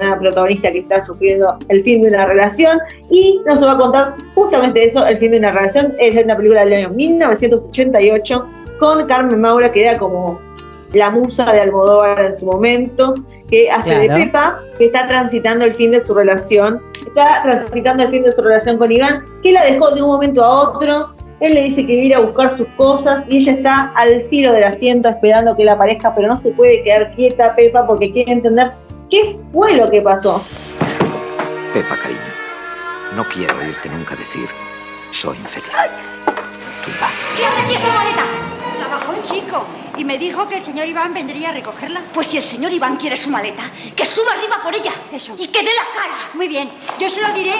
una 0.00 0.18
protagonista 0.18 0.70
que 0.72 0.80
está 0.80 1.02
sufriendo 1.02 1.56
el 1.68 1.82
fin 1.82 2.02
de 2.02 2.08
una 2.08 2.26
relación, 2.26 2.78
y 3.10 3.40
nos 3.46 3.62
va 3.62 3.72
a 3.72 3.76
contar 3.76 4.14
justamente 4.34 4.84
eso, 4.84 5.06
el 5.06 5.16
fin 5.18 5.32
de 5.32 5.38
una 5.38 5.50
relación. 5.50 5.94
Es 5.98 6.24
una 6.24 6.36
película 6.36 6.64
del 6.64 6.74
año 6.74 6.90
1988 6.90 8.50
con 8.78 9.06
Carmen 9.06 9.40
Maura, 9.40 9.72
que 9.72 9.82
era 9.82 9.98
como 9.98 10.40
la 10.92 11.10
musa 11.10 11.52
de 11.52 11.60
Almodóvar 11.60 12.24
en 12.24 12.36
su 12.36 12.46
momento, 12.46 13.14
que 13.50 13.70
hace 13.70 13.98
de. 13.98 14.08
Pepa, 14.08 14.60
que 14.78 14.86
está 14.86 15.06
transitando 15.06 15.64
el 15.64 15.72
fin 15.72 15.90
de 15.90 16.00
su 16.00 16.14
relación, 16.14 16.82
está 17.06 17.42
transitando 17.42 18.04
el 18.04 18.10
fin 18.10 18.22
de 18.22 18.32
su 18.32 18.42
relación 18.42 18.78
con 18.78 18.92
Iván, 18.92 19.24
que 19.42 19.52
la 19.52 19.64
dejó 19.64 19.90
de 19.90 20.02
un 20.02 20.08
momento 20.08 20.42
a 20.42 20.70
otro. 20.70 21.14
Él 21.40 21.54
le 21.54 21.62
dice 21.64 21.86
que 21.86 21.92
ir 21.92 22.14
a 22.16 22.20
buscar 22.20 22.58
sus 22.58 22.66
cosas 22.76 23.24
y 23.28 23.36
ella 23.36 23.52
está 23.52 23.92
al 23.94 24.22
filo 24.22 24.52
del 24.52 24.64
asiento 24.64 25.08
esperando 25.08 25.54
que 25.54 25.64
la 25.64 25.74
aparezca, 25.74 26.12
pero 26.12 26.26
no 26.26 26.36
se 26.36 26.50
puede 26.50 26.82
quedar 26.82 27.14
quieta 27.14 27.54
Pepa 27.54 27.86
porque 27.86 28.12
quiere 28.12 28.32
entender 28.32 28.72
qué 29.10 29.36
fue 29.52 29.74
lo 29.74 29.86
que 29.86 30.00
pasó. 30.00 30.44
Pepa, 31.72 31.96
cariño, 31.96 32.20
no 33.14 33.24
quiero 33.28 33.56
oírte 33.58 33.88
nunca 33.88 34.16
decir 34.16 34.48
soy 35.10 35.36
infeliz. 35.38 35.66
Iván. 36.86 37.10
¿Qué 37.36 37.44
hace 37.44 37.60
aquí 37.62 37.74
esta 37.74 37.92
maleta? 37.92 38.22
La 38.80 38.88
bajó 38.88 39.12
un 39.12 39.22
chico 39.22 39.64
y 39.96 40.04
me 40.04 40.18
dijo 40.18 40.46
que 40.48 40.56
el 40.56 40.62
señor 40.62 40.86
Iván 40.86 41.12
vendría 41.12 41.50
a 41.50 41.52
recogerla. 41.52 42.02
Pues 42.12 42.28
si 42.28 42.36
el 42.36 42.42
señor 42.42 42.72
Iván 42.72 42.96
quiere 42.96 43.16
su 43.16 43.30
maleta, 43.30 43.64
que 43.94 44.06
suba 44.06 44.32
arriba 44.32 44.62
por 44.62 44.74
ella. 44.74 44.92
Eso. 45.12 45.34
Y 45.38 45.48
que 45.48 45.60
dé 45.60 45.70
la 45.76 46.00
cara. 46.00 46.14
Muy 46.34 46.48
bien, 46.48 46.70
yo 46.98 47.08
se 47.08 47.20
lo 47.20 47.32
diré. 47.32 47.54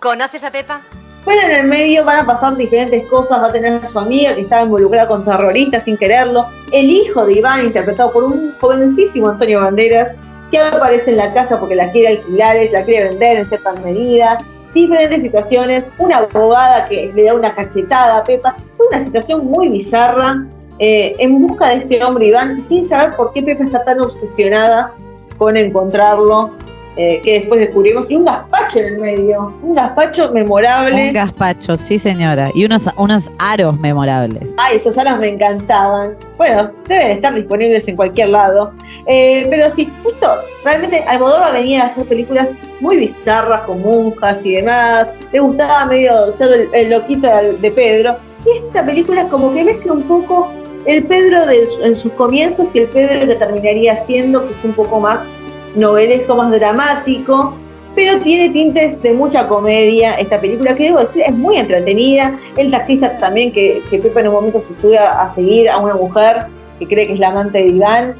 ¿Conoces 0.00 0.44
a 0.44 0.50
Pepa? 0.50 0.82
Bueno, 1.24 1.42
en 1.42 1.50
el 1.52 1.66
medio 1.66 2.04
van 2.04 2.20
a 2.20 2.26
pasar 2.26 2.54
diferentes 2.54 3.06
cosas, 3.08 3.42
va 3.42 3.46
a 3.48 3.52
tener 3.52 3.82
a 3.82 3.88
su 3.88 3.98
amiga 3.98 4.34
que 4.34 4.42
estaba 4.42 4.62
involucrada 4.62 5.08
con 5.08 5.24
terroristas 5.24 5.84
sin 5.84 5.96
quererlo, 5.96 6.46
el 6.70 6.90
hijo 6.90 7.24
de 7.24 7.38
Iván, 7.38 7.64
interpretado 7.64 8.12
por 8.12 8.24
un 8.24 8.54
jovencísimo 8.60 9.30
Antonio 9.30 9.62
Banderas, 9.62 10.16
que 10.54 10.76
aparece 10.76 11.10
en 11.10 11.16
la 11.16 11.32
casa 11.34 11.58
porque 11.58 11.74
la 11.74 11.90
quiere 11.90 12.16
alquilar, 12.16 12.56
la 12.72 12.84
quiere 12.84 13.08
vender 13.08 13.38
en 13.38 13.46
cierta 13.46 13.72
medida, 13.84 14.38
diferentes 14.72 15.22
situaciones, 15.22 15.86
una 15.98 16.18
abogada 16.18 16.88
que 16.88 17.12
le 17.14 17.24
da 17.24 17.34
una 17.34 17.54
cachetada 17.54 18.18
a 18.18 18.24
Pepa, 18.24 18.54
una 18.90 19.00
situación 19.00 19.46
muy 19.46 19.68
bizarra, 19.68 20.46
eh, 20.78 21.14
en 21.18 21.46
busca 21.46 21.68
de 21.68 21.76
este 21.76 22.02
hombre 22.04 22.26
Iván, 22.26 22.62
sin 22.62 22.84
saber 22.84 23.14
por 23.16 23.32
qué 23.32 23.42
Pepa 23.42 23.64
está 23.64 23.84
tan 23.84 24.00
obsesionada 24.00 24.92
con 25.38 25.56
encontrarlo, 25.56 26.52
eh, 26.96 27.20
que 27.24 27.40
después 27.40 27.58
descubrimos, 27.58 28.08
y 28.08 28.14
un 28.14 28.24
gazpacho 28.24 28.78
en 28.78 28.94
el 28.94 28.98
medio, 29.00 29.52
un 29.62 29.74
gazpacho 29.74 30.30
memorable. 30.30 31.08
Un 31.08 31.12
gazpacho, 31.12 31.76
sí 31.76 31.98
señora. 31.98 32.50
Y 32.54 32.64
unos, 32.64 32.88
unos 32.96 33.32
aros 33.40 33.80
memorables. 33.80 34.48
Ay, 34.58 34.76
esos 34.76 34.96
aros 34.96 35.18
me 35.18 35.30
encantaban. 35.30 36.14
Bueno, 36.36 36.70
deben 36.86 37.10
estar 37.10 37.34
disponibles 37.34 37.88
en 37.88 37.96
cualquier 37.96 38.28
lado. 38.28 38.72
Eh, 39.06 39.46
pero 39.50 39.70
sí, 39.72 39.90
justo, 40.02 40.38
realmente 40.64 41.04
Almodóvar 41.06 41.52
venía 41.52 41.82
a 41.82 41.86
hacer 41.86 42.06
películas 42.06 42.56
muy 42.80 42.96
bizarras 42.96 43.64
con 43.66 43.82
monjas 43.82 44.44
y 44.44 44.56
demás. 44.56 45.12
Le 45.32 45.40
gustaba 45.40 45.86
medio 45.86 46.30
ser 46.32 46.52
el, 46.52 46.74
el 46.74 46.90
loquito 46.90 47.28
de, 47.60 47.70
Pedro. 47.70 48.16
Y 48.46 48.66
esta 48.66 48.84
película 48.84 49.28
como 49.28 49.52
que 49.52 49.64
mezcla 49.64 49.92
un 49.92 50.02
poco 50.02 50.50
el 50.86 51.04
Pedro 51.04 51.38
en 51.82 51.96
sus 51.96 52.12
comienzos 52.12 52.74
y 52.74 52.80
el 52.80 52.88
Pedro 52.88 53.26
que 53.26 53.34
terminaría 53.34 53.96
siendo, 53.96 54.46
que 54.46 54.52
es 54.52 54.64
un 54.64 54.72
poco 54.72 55.00
más 55.00 55.28
novelesco, 55.74 56.36
más 56.36 56.50
dramático, 56.50 57.54
pero 57.94 58.18
tiene 58.20 58.50
tintes 58.50 59.00
de 59.02 59.14
mucha 59.14 59.46
comedia 59.46 60.14
esta 60.14 60.40
película, 60.40 60.74
que 60.74 60.84
debo 60.84 60.98
decir, 60.98 61.22
es 61.26 61.32
muy 61.32 61.56
entretenida. 61.56 62.38
El 62.56 62.70
taxista 62.70 63.16
también, 63.18 63.52
que, 63.52 63.82
que 63.88 63.98
Pepa 63.98 64.20
en 64.20 64.28
un 64.28 64.34
momento 64.34 64.60
se 64.60 64.74
sube 64.74 64.98
a 64.98 65.28
seguir 65.30 65.70
a 65.70 65.78
una 65.78 65.94
mujer 65.94 66.46
que 66.78 66.86
cree 66.86 67.06
que 67.06 67.12
es 67.14 67.20
la 67.20 67.28
amante 67.28 67.58
de 67.58 67.68
Iván, 67.68 68.14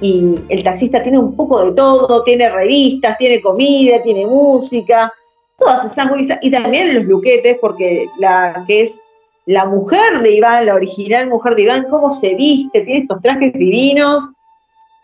y 0.00 0.34
el 0.48 0.62
taxista 0.62 1.02
tiene 1.02 1.18
un 1.18 1.36
poco 1.36 1.64
de 1.64 1.72
todo, 1.72 2.22
tiene 2.22 2.48
revistas, 2.48 3.18
tiene 3.18 3.40
comida, 3.40 4.02
tiene 4.02 4.26
música, 4.26 5.12
todas 5.58 5.92
esas 5.92 6.06
muy 6.06 6.26
y 6.40 6.50
también 6.50 6.94
los 6.94 7.04
luquetes, 7.04 7.58
porque 7.60 8.08
la 8.18 8.64
que 8.66 8.82
es 8.82 9.00
la 9.46 9.66
mujer 9.66 10.20
de 10.22 10.32
Iván, 10.32 10.66
la 10.66 10.74
original 10.74 11.28
mujer 11.28 11.54
de 11.54 11.62
Iván, 11.62 11.86
cómo 11.90 12.12
se 12.12 12.34
viste, 12.34 12.80
tiene 12.82 13.00
estos 13.00 13.20
trajes 13.20 13.52
divinos, 13.52 14.24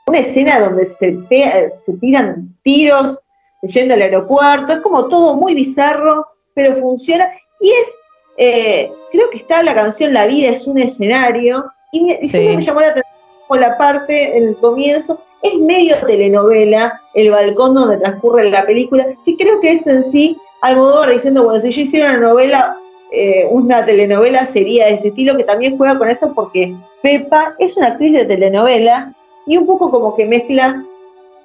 una 0.07 0.19
escena 0.19 0.61
donde 0.61 0.87
se, 0.87 1.19
tiran 2.01 2.57
tiros 2.63 3.19
yendo 3.63 3.95
al 3.95 4.03
aeropuerto, 4.03 4.75
es 4.75 4.81
como 4.81 5.09
todo 5.09 5.35
muy 5.35 5.55
bizarro, 5.55 6.27
pero 6.55 6.77
funciona, 6.77 7.29
y 7.61 7.71
es, 7.71 7.95
eh, 8.37 8.93
creo 9.11 9.29
que 9.31 9.39
está 9.39 9.63
la 9.63 9.75
canción 9.75 10.15
La 10.15 10.27
vida 10.27 10.51
es 10.51 10.67
un 10.67 10.79
escenario, 10.79 11.65
y, 11.93 12.01
me, 12.03 12.19
y 12.23 12.27
siempre 12.29 12.57
me 12.57 12.63
llamó 12.63 12.81
la 12.81 12.89
atención 12.89 13.16
la 13.55 13.77
parte, 13.77 14.37
el 14.37 14.57
comienzo, 14.57 15.19
es 15.43 15.55
medio 15.55 15.97
telenovela, 16.05 17.01
el 17.15 17.31
balcón 17.31 17.75
donde 17.75 17.99
transcurre 17.99 18.51
la 18.51 18.67
película, 18.67 19.07
que 19.25 19.37
creo 19.37 19.61
que 19.61 19.73
es 19.73 19.87
en 19.87 20.03
sí 20.03 20.37
Almodóvar 20.63 21.11
diciendo, 21.11 21.45
bueno, 21.45 21.61
si 21.61 21.71
yo 21.71 21.83
hiciera 21.83 22.11
una 22.11 22.29
novela, 22.29 22.77
eh, 23.13 23.47
una 23.51 23.85
telenovela 23.85 24.47
sería 24.47 24.87
de 24.87 24.95
este 24.95 25.09
estilo, 25.09 25.37
que 25.37 25.45
también 25.45 25.77
juega 25.77 25.99
con 25.99 26.11
eso 26.11 26.33
porque 26.35 26.75
Pepa 27.03 27.55
es 27.59 27.77
una 27.77 27.89
actriz 27.89 28.15
de 28.15 28.25
telenovela 28.25 29.13
y 29.47 29.57
un 29.57 29.67
poco 29.67 29.91
como 29.91 30.17
que 30.17 30.27
mezcla 30.27 30.83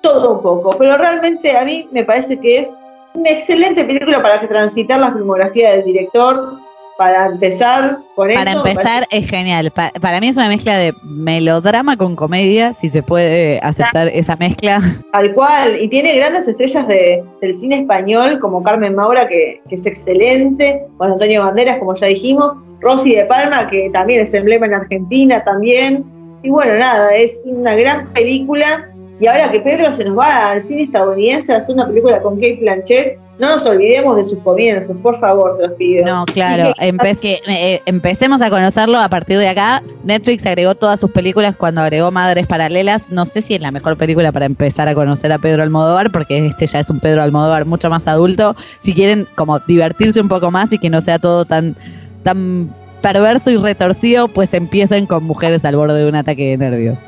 todo 0.01 0.35
un 0.35 0.41
poco, 0.41 0.75
pero 0.77 0.97
realmente 0.97 1.55
a 1.55 1.63
mí 1.63 1.87
me 1.91 2.03
parece 2.03 2.39
que 2.39 2.59
es 2.59 2.69
una 3.13 3.29
excelente 3.29 3.83
película 3.83 4.21
para 4.21 4.47
transitar 4.47 4.99
la 4.99 5.11
filmografía 5.11 5.71
del 5.71 5.83
director, 5.83 6.57
para 7.01 7.25
empezar 7.25 7.97
con 8.15 8.27
Para 8.29 8.51
eso, 8.51 8.59
empezar 8.63 9.07
es 9.09 9.27
genial. 9.27 9.71
Pa- 9.71 9.91
para 9.99 10.19
mí 10.19 10.27
es 10.27 10.37
una 10.37 10.49
mezcla 10.49 10.77
de 10.77 10.93
melodrama 11.03 11.97
con 11.97 12.15
comedia, 12.15 12.75
si 12.75 12.89
se 12.89 13.01
puede 13.01 13.59
aceptar 13.63 14.07
esa 14.09 14.35
mezcla. 14.35 14.79
Tal 15.11 15.33
cual, 15.33 15.81
y 15.81 15.87
tiene 15.87 16.15
grandes 16.15 16.47
estrellas 16.47 16.87
de- 16.87 17.23
del 17.41 17.55
cine 17.57 17.79
español, 17.79 18.39
como 18.39 18.61
Carmen 18.61 18.93
Maura, 18.93 19.27
que, 19.27 19.59
que 19.67 19.73
es 19.73 19.85
excelente, 19.87 20.83
con 20.99 21.11
Antonio 21.13 21.43
Banderas, 21.43 21.79
como 21.79 21.95
ya 21.95 22.05
dijimos, 22.05 22.53
Rosy 22.81 23.15
de 23.15 23.25
Palma, 23.25 23.67
que 23.67 23.89
también 23.91 24.21
es 24.21 24.31
emblema 24.35 24.67
en 24.67 24.75
Argentina 24.75 25.43
también. 25.43 26.05
Y 26.43 26.51
bueno, 26.51 26.75
nada, 26.75 27.15
es 27.15 27.41
una 27.45 27.73
gran 27.73 28.09
película. 28.13 28.87
Y 29.19 29.25
ahora 29.25 29.51
que 29.51 29.59
Pedro 29.61 29.91
se 29.91 30.03
nos 30.05 30.19
va 30.19 30.51
al 30.51 30.63
cine 30.63 30.83
estadounidense 30.83 31.51
a 31.51 31.57
hacer 31.57 31.73
una 31.73 31.87
película 31.87 32.21
con 32.21 32.35
Kate 32.35 32.59
Blanchett, 32.61 33.17
no 33.39 33.49
nos 33.49 33.65
olvidemos 33.65 34.17
de 34.17 34.23
sus 34.25 34.37
comienzos, 34.39 34.95
por 35.01 35.19
favor, 35.19 35.55
se 35.55 35.63
los 35.63 35.71
pido. 35.73 36.05
No, 36.05 36.25
claro, 36.25 36.71
que- 36.79 36.87
empe- 36.91 37.39
eh, 37.47 37.81
empecemos 37.85 38.41
a 38.41 38.49
conocerlo 38.49 38.99
a 38.99 39.09
partir 39.09 39.39
de 39.39 39.47
acá. 39.49 39.81
Netflix 40.03 40.45
agregó 40.45 40.75
todas 40.75 40.99
sus 40.99 41.09
películas 41.11 41.55
cuando 41.55 41.81
agregó 41.81 42.11
Madres 42.11 42.45
Paralelas. 42.45 43.09
No 43.09 43.25
sé 43.25 43.41
si 43.41 43.55
es 43.55 43.61
la 43.61 43.71
mejor 43.71 43.97
película 43.97 44.31
para 44.31 44.45
empezar 44.45 44.87
a 44.87 44.93
conocer 44.93 45.31
a 45.31 45.39
Pedro 45.39 45.63
Almodóvar, 45.63 46.11
porque 46.11 46.45
este 46.45 46.67
ya 46.67 46.81
es 46.81 46.89
un 46.89 46.99
Pedro 46.99 47.23
Almodóvar 47.23 47.65
mucho 47.65 47.89
más 47.89 48.07
adulto. 48.07 48.55
Si 48.79 48.93
quieren 48.93 49.27
como 49.35 49.59
divertirse 49.61 50.21
un 50.21 50.29
poco 50.29 50.51
más 50.51 50.71
y 50.73 50.77
que 50.77 50.89
no 50.89 51.01
sea 51.01 51.17
todo 51.17 51.43
tan, 51.45 51.75
tan 52.23 52.73
perverso 53.01 53.49
y 53.49 53.57
retorcido, 53.57 54.27
pues 54.27 54.53
empiecen 54.53 55.07
con 55.07 55.23
Mujeres 55.23 55.65
al 55.65 55.75
borde 55.77 56.03
de 56.03 56.07
un 56.09 56.15
ataque 56.15 56.49
de 56.51 56.57
nervios. 56.57 56.99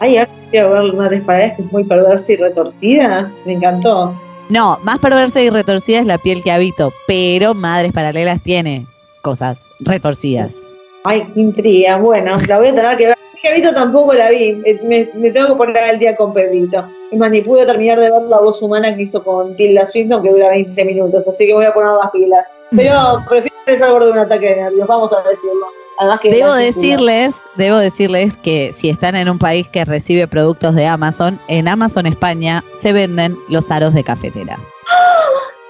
Ay, 0.00 0.16
ahora 0.16 0.30
quiero 0.50 0.70
ver 0.70 0.92
Madres 0.94 1.22
Paralelas, 1.24 1.56
que 1.56 1.62
es 1.62 1.72
muy 1.72 1.84
perversa 1.84 2.32
y 2.32 2.36
retorcida. 2.36 3.30
Me 3.44 3.52
encantó. 3.52 4.14
No, 4.52 4.76
más 4.82 4.98
perversa 4.98 5.40
y 5.40 5.48
retorcida 5.48 6.00
es 6.00 6.04
la 6.06 6.18
piel 6.18 6.42
que 6.42 6.52
habito, 6.52 6.92
pero 7.06 7.54
Madres 7.54 7.90
Paralelas 7.92 8.38
tiene 8.42 8.86
cosas 9.22 9.66
retorcidas. 9.80 10.62
Ay, 11.04 11.26
qué 11.32 11.40
intriga. 11.40 11.96
Bueno, 11.96 12.36
la 12.46 12.58
voy 12.58 12.68
a 12.68 12.74
tener 12.74 12.96
que 12.98 13.06
ver. 13.06 13.16
Pedrito 13.42 13.72
tampoco 13.72 14.12
la 14.12 14.28
vi. 14.28 14.52
Me, 14.84 15.08
me- 15.14 15.30
tengo 15.30 15.48
que 15.48 15.54
poner 15.54 15.78
al 15.82 15.98
día 15.98 16.14
con 16.16 16.34
Pedrito. 16.34 16.84
Es 17.10 17.18
más, 17.18 17.30
ni 17.30 17.40
pude 17.40 17.64
terminar 17.64 17.98
de 17.98 18.10
ver 18.10 18.22
la 18.28 18.40
voz 18.40 18.60
humana 18.60 18.94
que 18.94 19.02
hizo 19.02 19.24
con 19.24 19.56
Tilda 19.56 19.86
Swinton, 19.86 20.22
que 20.22 20.30
dura 20.30 20.50
20 20.50 20.84
minutos. 20.84 21.26
Así 21.26 21.46
que 21.46 21.54
voy 21.54 21.64
a 21.64 21.72
poner 21.72 21.90
las 21.92 22.10
pilas. 22.12 22.46
Pero 22.76 22.92
prefiero 23.28 23.56
estar 23.66 24.04
de 24.04 24.10
un 24.10 24.18
ataque 24.18 24.46
de 24.50 24.56
nervios, 24.56 24.86
vamos 24.86 25.10
a 25.14 25.26
decirlo. 25.28 25.66
Además 26.02 26.20
que 26.20 26.30
Debo 26.30 26.52
decirles, 26.54 27.34
debo 27.56 27.76
decirles 27.78 28.36
que 28.38 28.72
si 28.72 28.88
están 28.90 29.14
en 29.14 29.28
un 29.28 29.38
país 29.38 29.68
que 29.68 29.84
recibe 29.84 30.26
productos 30.26 30.74
de 30.74 30.86
Amazon, 30.86 31.40
en 31.48 31.68
Amazon 31.68 32.06
España 32.06 32.64
se 32.74 32.92
venden 32.92 33.36
los 33.48 33.70
aros 33.70 33.94
de 33.94 34.02
cafetera. 34.04 34.58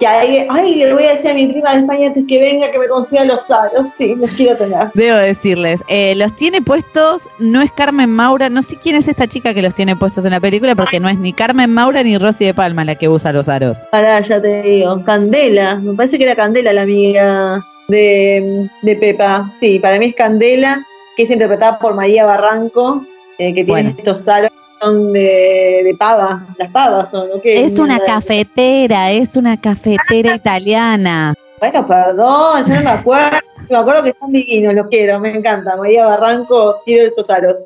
Que 0.01 0.07
hay- 0.09 0.47
ay, 0.51 0.75
le 0.75 0.93
voy 0.95 1.05
a 1.05 1.13
decir 1.13 1.31
a 1.31 1.35
mi 1.35 1.47
prima 1.47 1.75
de 1.75 1.79
España 1.83 2.07
antes 2.09 2.25
que 2.27 2.41
venga 2.41 2.69
que 2.73 2.79
me 2.81 2.89
consiga 2.89 3.25
los 3.25 3.49
aros. 3.53 3.89
Sí, 3.95 4.17
los 4.17 4.33
quiero 4.33 4.57
tener. 4.57 4.91
Debo 4.95 5.17
decirles, 5.19 5.81
eh, 5.87 6.15
los 6.17 6.35
tiene 6.35 6.61
puestos, 6.61 7.29
no 7.39 7.63
es 7.63 7.71
Carmen 7.71 8.11
Maura, 8.11 8.49
no 8.51 8.63
sé 8.63 8.77
quién 8.83 8.97
es 8.97 9.07
esta 9.07 9.29
chica 9.29 9.55
que 9.55 9.63
los 9.63 9.77
tiene 9.77 9.95
puestos 9.95 10.25
en 10.25 10.33
la 10.33 10.41
película, 10.41 10.75
porque 10.75 10.99
no 10.99 11.09
es 11.09 11.19
ni 11.19 11.33
Carmen 11.33 11.73
Maura 11.73 12.03
ni 12.03 12.19
Rosy 12.19 12.47
de 12.47 12.53
Palma 12.53 12.85
la 12.85 12.97
que 12.97 13.09
usa 13.09 13.33
los 13.33 13.49
aros. 13.49 13.79
Pará, 13.93 14.21
ya 14.23 14.43
te 14.43 14.63
digo. 14.63 15.05
Candela. 15.05 15.77
Me 15.77 15.95
parece 15.95 16.19
que 16.19 16.25
era 16.25 16.35
Candela 16.35 16.73
la 16.73 16.83
amiga 16.83 17.65
de, 17.89 18.69
de 18.83 18.97
Pepa. 18.97 19.49
Sí, 19.51 19.79
para 19.79 19.99
mí 19.99 20.07
es 20.07 20.15
Candela, 20.15 20.85
que 21.17 21.25
es 21.25 21.31
interpretada 21.31 21.79
por 21.79 21.95
María 21.95 22.25
Barranco, 22.25 23.05
eh, 23.39 23.49
que 23.55 23.65
tiene 23.65 23.71
Bueno. 23.71 23.95
estos 23.99 24.27
aros 24.29 24.51
son 24.81 25.13
de, 25.13 25.83
de 25.85 25.95
pava. 25.99 26.47
Las 26.59 26.71
pavas 26.71 27.11
son. 27.11 27.29
¿Qué 27.43 27.65
Es 27.65 27.79
una 27.79 27.99
cafetera, 28.01 29.11
es 29.11 29.37
una 29.37 29.61
cafetera 29.61 30.35
italiana. 30.35 31.35
Bueno, 31.61 31.87
perdón, 31.87 32.65
yo 32.67 32.75
no 32.75 32.81
me 32.83 32.91
acuerdo. 32.91 33.39
Me 33.71 33.79
acuerdo 33.79 34.03
que 34.03 34.09
están 34.11 34.33
divinos, 34.33 34.75
los 34.75 34.89
quiero, 34.89 35.21
me 35.21 35.31
encanta. 35.35 35.77
María 35.77 36.07
Barranco, 36.07 36.77
quiero 36.85 37.09
esos 37.09 37.31
aros. 37.31 37.65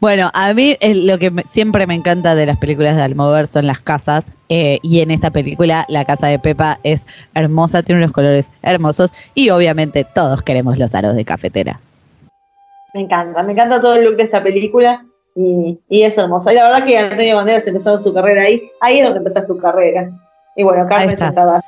Bueno, 0.00 0.30
a 0.32 0.54
mí 0.54 0.76
eh, 0.80 0.94
lo 0.94 1.18
que 1.18 1.30
me- 1.30 1.42
siempre 1.42 1.86
me 1.86 1.94
encanta 1.94 2.34
de 2.36 2.46
las 2.46 2.56
películas 2.58 2.94
de 2.94 3.02
Almodóvar 3.02 3.48
son 3.48 3.66
las 3.66 3.80
casas 3.80 4.32
eh, 4.48 4.78
y 4.82 5.00
en 5.00 5.10
esta 5.10 5.30
película 5.30 5.84
la 5.88 6.04
casa 6.04 6.28
de 6.28 6.38
Pepa 6.38 6.78
es 6.84 7.04
hermosa, 7.34 7.82
tiene 7.82 8.02
unos 8.02 8.12
colores 8.12 8.52
hermosos 8.62 9.12
y 9.34 9.50
obviamente 9.50 10.06
todos 10.14 10.42
queremos 10.42 10.78
los 10.78 10.94
aros 10.94 11.16
de 11.16 11.24
cafetera. 11.24 11.80
Me 12.94 13.00
encanta, 13.00 13.42
me 13.42 13.52
encanta 13.52 13.80
todo 13.80 13.96
el 13.96 14.04
look 14.04 14.16
de 14.16 14.22
esta 14.22 14.40
película 14.42 15.04
y, 15.34 15.78
y 15.88 16.02
es 16.02 16.16
hermosa. 16.16 16.52
Y 16.52 16.56
la 16.56 16.64
verdad 16.64 16.84
que 16.86 16.96
Antonio 16.98 17.36
Banderas 17.36 17.66
empezó 17.66 18.00
su 18.02 18.14
carrera 18.14 18.42
ahí. 18.42 18.62
Ahí 18.80 18.98
es 18.98 19.04
donde 19.04 19.18
empezaste 19.18 19.48
tu 19.48 19.58
carrera. 19.58 20.10
Y 20.56 20.62
bueno, 20.62 20.86
Carmen 20.88 21.10
está. 21.10 21.60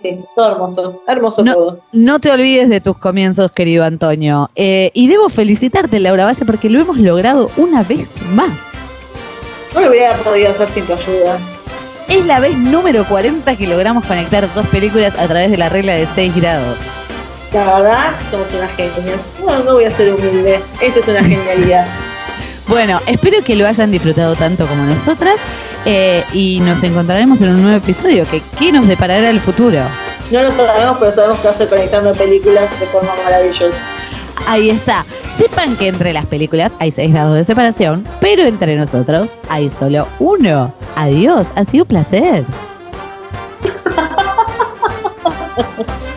Sí, 0.00 0.18
todo 0.34 0.52
hermoso, 0.52 1.02
hermoso 1.08 1.42
No, 1.44 1.54
todo. 1.54 1.80
no 1.92 2.20
te 2.20 2.30
olvides 2.30 2.68
de 2.68 2.80
tus 2.80 2.96
comienzos, 2.96 3.50
querido 3.52 3.84
Antonio. 3.84 4.50
Eh, 4.56 4.90
y 4.94 5.08
debo 5.08 5.28
felicitarte, 5.28 5.98
Laura 6.00 6.24
Valle, 6.26 6.44
porque 6.44 6.70
lo 6.70 6.80
hemos 6.80 6.96
logrado 6.98 7.50
una 7.56 7.82
vez 7.82 8.10
más. 8.32 8.50
No 9.74 9.80
lo 9.80 9.90
hubiera 9.90 10.16
podido 10.18 10.50
hacer 10.50 10.68
sin 10.68 10.84
tu 10.86 10.92
ayuda. 10.94 11.38
Es 12.08 12.24
la 12.24 12.40
vez 12.40 12.56
número 12.56 13.04
40 13.04 13.56
que 13.56 13.66
logramos 13.66 14.04
conectar 14.04 14.52
dos 14.54 14.66
películas 14.68 15.16
a 15.18 15.26
través 15.26 15.50
de 15.50 15.56
la 15.56 15.68
regla 15.68 15.94
de 15.94 16.06
6 16.06 16.34
grados. 16.36 16.78
La 17.52 17.64
verdad, 17.78 18.10
somos 18.30 18.46
unas 18.56 18.70
genias. 18.76 19.20
No, 19.44 19.62
no 19.64 19.74
voy 19.74 19.84
a 19.84 19.90
ser 19.90 20.14
humilde. 20.14 20.60
Esto 20.80 21.00
es 21.00 21.08
una 21.08 21.22
genialidad. 21.22 21.86
Bueno, 22.70 23.00
espero 23.08 23.42
que 23.42 23.56
lo 23.56 23.66
hayan 23.66 23.90
disfrutado 23.90 24.36
tanto 24.36 24.64
como 24.64 24.84
nosotras 24.84 25.34
eh, 25.84 26.22
y 26.32 26.60
nos 26.60 26.80
encontraremos 26.84 27.40
en 27.40 27.48
un 27.48 27.62
nuevo 27.62 27.78
episodio. 27.78 28.24
Que, 28.30 28.40
¿Qué 28.56 28.70
nos 28.70 28.86
deparará 28.86 29.28
el 29.28 29.40
futuro? 29.40 29.80
No 30.30 30.42
lo 30.44 30.52
sabemos, 30.52 30.96
pero 31.00 31.12
sabemos 31.12 31.40
que 31.40 31.48
va 31.48 31.54
a 31.54 31.56
ser 31.58 31.68
conectando 31.68 32.14
películas 32.14 32.70
de 32.78 32.86
forma 32.86 33.10
maravillosa. 33.24 33.76
Ahí 34.46 34.70
está. 34.70 35.04
Sepan 35.36 35.76
que 35.76 35.88
entre 35.88 36.12
las 36.12 36.26
películas 36.26 36.70
hay 36.78 36.92
6 36.92 37.12
grados 37.12 37.34
de 37.34 37.44
separación, 37.44 38.06
pero 38.20 38.44
entre 38.44 38.76
nosotros 38.76 39.34
hay 39.48 39.68
solo 39.68 40.06
uno. 40.20 40.72
Adiós, 40.94 41.48
ha 41.56 41.64
sido 41.64 41.82
un 41.82 41.88
placer. 41.88 42.44